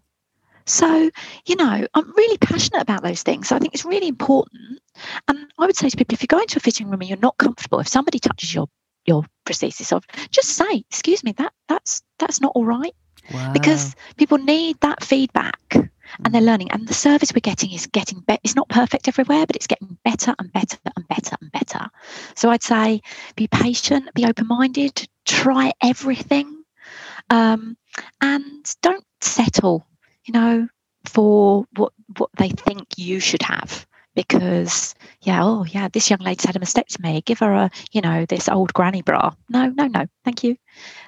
[0.67, 1.11] So,
[1.47, 3.49] you know, I'm really passionate about those things.
[3.49, 4.81] So I think it's really important.
[5.27, 7.19] And I would say to people, if you go into a fitting room and you're
[7.19, 8.69] not comfortable, if somebody touches your
[9.07, 12.95] your prosthesis off, just say, excuse me, that that's that's not all right
[13.31, 13.53] Wow.
[13.53, 15.89] because people need that feedback and
[16.29, 16.33] Mm.
[16.33, 19.57] they're learning and the service we're getting is getting better it's not perfect everywhere but
[19.57, 21.91] it's getting better and better and better and better
[22.35, 23.03] so i'd say
[23.37, 26.65] be patient be open-minded try everything
[27.31, 27.77] um,
[28.21, 29.87] and don't settle
[30.25, 30.69] you know
[31.05, 33.87] for what what they think you should have
[34.19, 38.27] because yeah oh yeah this young lady's had a mastectomy give her a you know
[38.27, 39.31] this old granny bra.
[39.49, 40.57] No no no thank you.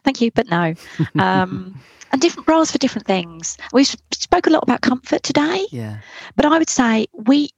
[0.05, 0.75] Thank you but no.
[1.19, 1.81] Um,
[2.13, 3.57] and different bras for different things.
[3.73, 5.67] We spoke a lot about comfort today.
[5.73, 5.99] Yeah.
[6.37, 7.51] but i would say we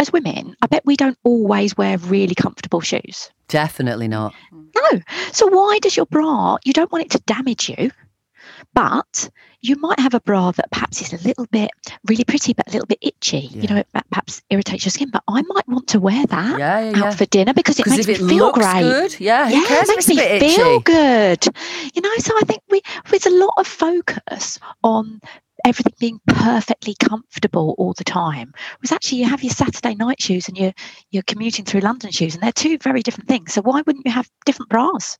[0.00, 3.30] as women i bet we don't always wear really comfortable shoes.
[3.48, 4.32] Definitely not.
[4.52, 5.00] no.
[5.32, 7.90] So why does your bra you don't want it to damage you
[8.74, 9.28] but
[9.62, 11.70] you might have a bra that perhaps is a little bit
[12.08, 15.22] really pretty but a little bit itchy you know it perhaps irritates your skin but
[15.28, 17.10] i might want to wear that Yeah, yeah, out yeah.
[17.10, 20.18] for dinner because it makes me it feel great good, yeah, yeah, it makes me
[20.20, 20.56] itchy?
[20.56, 21.44] feel good.
[21.94, 22.80] You know, so I think we
[23.10, 25.20] there's a lot of focus on
[25.64, 28.52] everything being perfectly comfortable all the time.
[28.80, 30.72] was actually you have your Saturday night shoes and you're
[31.10, 33.52] you're commuting through London shoes and they're two very different things.
[33.52, 35.18] So why wouldn't you have different bras?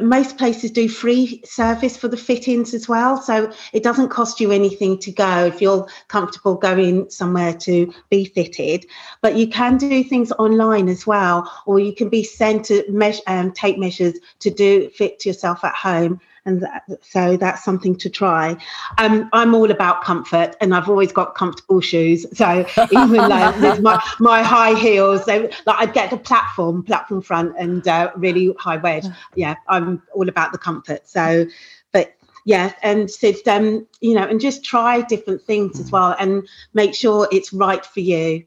[0.00, 4.50] Most places do free service for the fittings as well so it doesn't cost you
[4.52, 8.86] anything to go if you're comfortable going somewhere to be fitted.
[9.20, 13.22] But you can do things online as well or you can be sent to measure
[13.26, 18.08] um, take measures to do fit yourself at home and that, so that's something to
[18.08, 18.56] try.
[18.96, 22.26] Um, i'm all about comfort and i've always got comfortable shoes.
[22.36, 27.22] So even though with my, my high heels they, like i'd get the platform platform
[27.22, 29.04] front and uh, really high wedge.
[29.34, 29.54] Yeah.
[29.68, 31.08] I'm all about the comfort.
[31.08, 31.46] So
[31.92, 36.48] but yeah and so um you know and just try different things as well and
[36.72, 38.44] make sure it's right for you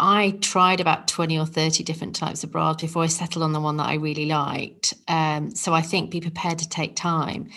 [0.00, 3.60] I tried about 20 or 30 different types of bras before I settled on the
[3.60, 4.94] one that I really liked.
[5.06, 7.50] Um, so I think be prepared to take time.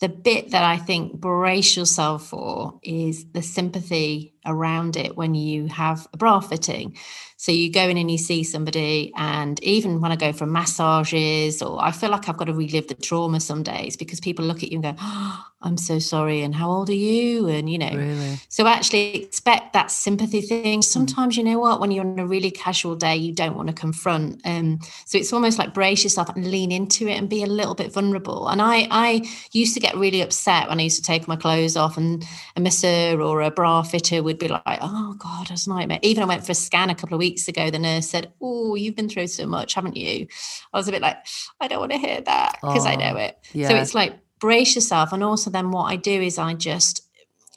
[0.00, 5.66] The bit that I think brace yourself for is the sympathy around it when you
[5.68, 6.96] have a bra fitting.
[7.36, 11.62] So you go in and you see somebody, and even when I go for massages,
[11.62, 14.64] or I feel like I've got to relive the trauma some days because people look
[14.64, 16.42] at you and go, oh, I'm so sorry.
[16.42, 17.46] And how old are you?
[17.46, 18.38] And, you know, Really?
[18.48, 20.82] so actually expect that sympathy thing.
[20.82, 23.74] Sometimes you know what, when you're on a really casual day, you don't want to
[23.74, 24.40] confront.
[24.44, 27.74] Um, so it's almost like brace yourself and lean into it and be a little
[27.74, 28.48] bit vulnerable.
[28.48, 29.22] And I I
[29.52, 32.24] used to get really upset when I used to take my clothes off and
[32.56, 35.98] a masseur or a bra fitter would be like, oh God, that's a nightmare.
[36.02, 38.74] Even I went for a scan a couple of weeks ago, the nurse said, Oh,
[38.74, 40.26] you've been through so much, haven't you?
[40.72, 41.16] I was a bit like,
[41.60, 43.38] I don't want to hear that because I know Oh, it.
[43.52, 45.12] So it's like brace yourself.
[45.12, 47.08] And also then what I do is I just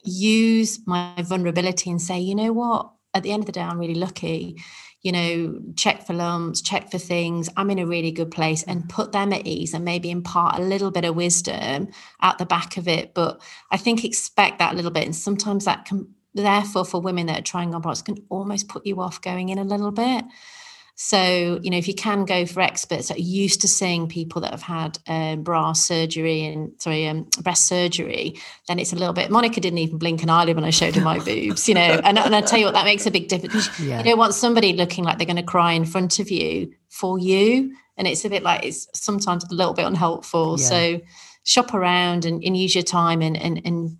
[0.03, 3.79] use my vulnerability and say, you know what, at the end of the day, I'm
[3.79, 4.61] really lucky.
[5.03, 7.49] You know, check for lumps, check for things.
[7.57, 10.61] I'm in a really good place and put them at ease and maybe impart a
[10.61, 11.87] little bit of wisdom
[12.21, 13.15] at the back of it.
[13.15, 15.05] But I think expect that a little bit.
[15.05, 18.85] And sometimes that can, therefore, for women that are trying on products, can almost put
[18.85, 20.25] you off going in a little bit.
[21.03, 24.41] So, you know, if you can go for experts that are used to seeing people
[24.41, 28.35] that have had um, bra surgery and sorry, um, breast surgery,
[28.67, 29.31] then it's a little bit.
[29.31, 31.81] Monica didn't even blink an eyelid when I showed her my boobs, you know.
[32.03, 33.79] And, and I tell you what, that makes a big difference.
[33.79, 33.97] Yeah.
[33.97, 37.17] You don't want somebody looking like they're going to cry in front of you for
[37.17, 40.59] you, and it's a bit like it's sometimes a little bit unhelpful.
[40.59, 40.65] Yeah.
[40.67, 41.01] So
[41.43, 43.97] shop around and, and use your time and and, and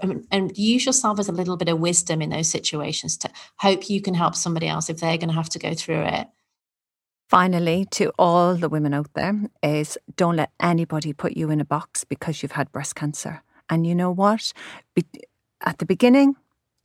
[0.00, 3.90] and and use yourself as a little bit of wisdom in those situations to hope
[3.90, 6.28] you can help somebody else if they're going to have to go through it.
[7.28, 11.64] Finally, to all the women out there, is don't let anybody put you in a
[11.64, 13.42] box because you've had breast cancer.
[13.68, 14.52] And you know what?
[15.64, 16.36] At the beginning,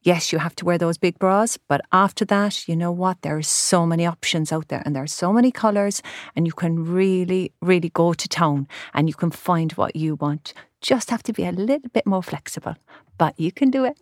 [0.03, 3.21] yes, you have to wear those big bras, but after that, you know what?
[3.21, 6.01] There are so many options out there and there are so many colours,
[6.35, 10.53] and you can really, really go to town and you can find what you want.
[10.81, 12.75] Just have to be a little bit more flexible,
[13.17, 13.97] but you can do it.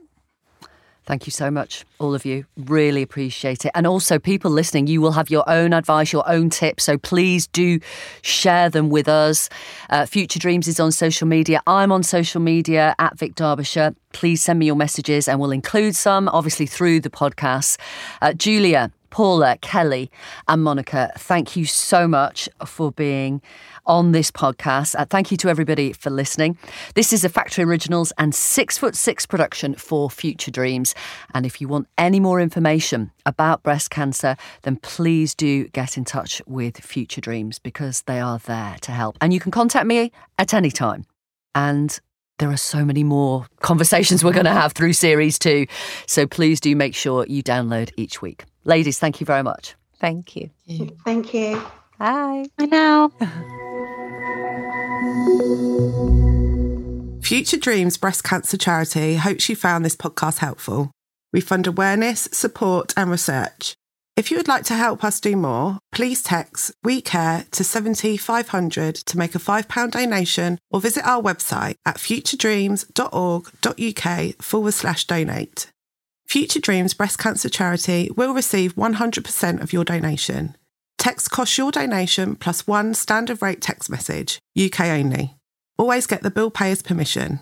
[1.09, 2.45] Thank you so much, all of you.
[2.55, 3.71] Really appreciate it.
[3.73, 6.83] And also, people listening, you will have your own advice, your own tips.
[6.83, 7.79] So please do
[8.21, 9.49] share them with us.
[9.89, 11.63] Uh, Future Dreams is on social media.
[11.65, 13.95] I'm on social media at Vic Derbyshire.
[14.13, 17.79] Please send me your messages and we'll include some, obviously, through the podcast.
[18.21, 20.11] Uh, Julia, Paula, Kelly,
[20.47, 23.41] and Monica, thank you so much for being
[23.85, 24.95] on this podcast.
[24.97, 26.57] Uh, thank you to everybody for listening.
[26.95, 30.93] This is a Factory Originals and Six Foot Six production for Future Dreams.
[31.33, 36.05] And if you want any more information about breast cancer, then please do get in
[36.05, 39.17] touch with Future Dreams because they are there to help.
[39.21, 41.05] And you can contact me at any time.
[41.55, 41.99] And
[42.39, 45.67] there are so many more conversations we're going to have through series two.
[46.07, 48.45] So please do make sure you download each week.
[48.65, 49.75] Ladies, thank you very much.
[49.99, 50.49] Thank you.
[51.05, 51.61] Thank you.
[51.97, 52.45] Bye.
[52.57, 53.11] Bye now.
[57.21, 60.91] Future Dreams Breast Cancer Charity hopes you found this podcast helpful.
[61.31, 63.75] We fund awareness, support, and research.
[64.19, 68.95] If you would like to help us do more, please text We Care to 70500
[68.95, 75.71] to make a £5 donation or visit our website at futuredreams.org.uk forward slash donate.
[76.27, 80.57] Future Dreams Breast Cancer Charity will receive 100% of your donation.
[80.97, 85.37] Text costs your donation plus one standard rate text message, UK only.
[85.77, 87.39] Always get the bill payer's permission.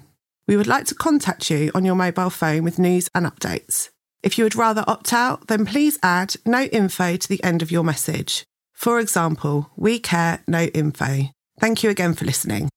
[0.48, 3.90] We would like to contact you on your mobile phone with news and updates.
[4.24, 7.72] If you would rather opt out, then please add no info to the end of
[7.72, 8.44] your message.
[8.74, 11.30] For example, we care no info.
[11.60, 12.70] Thank you again for listening.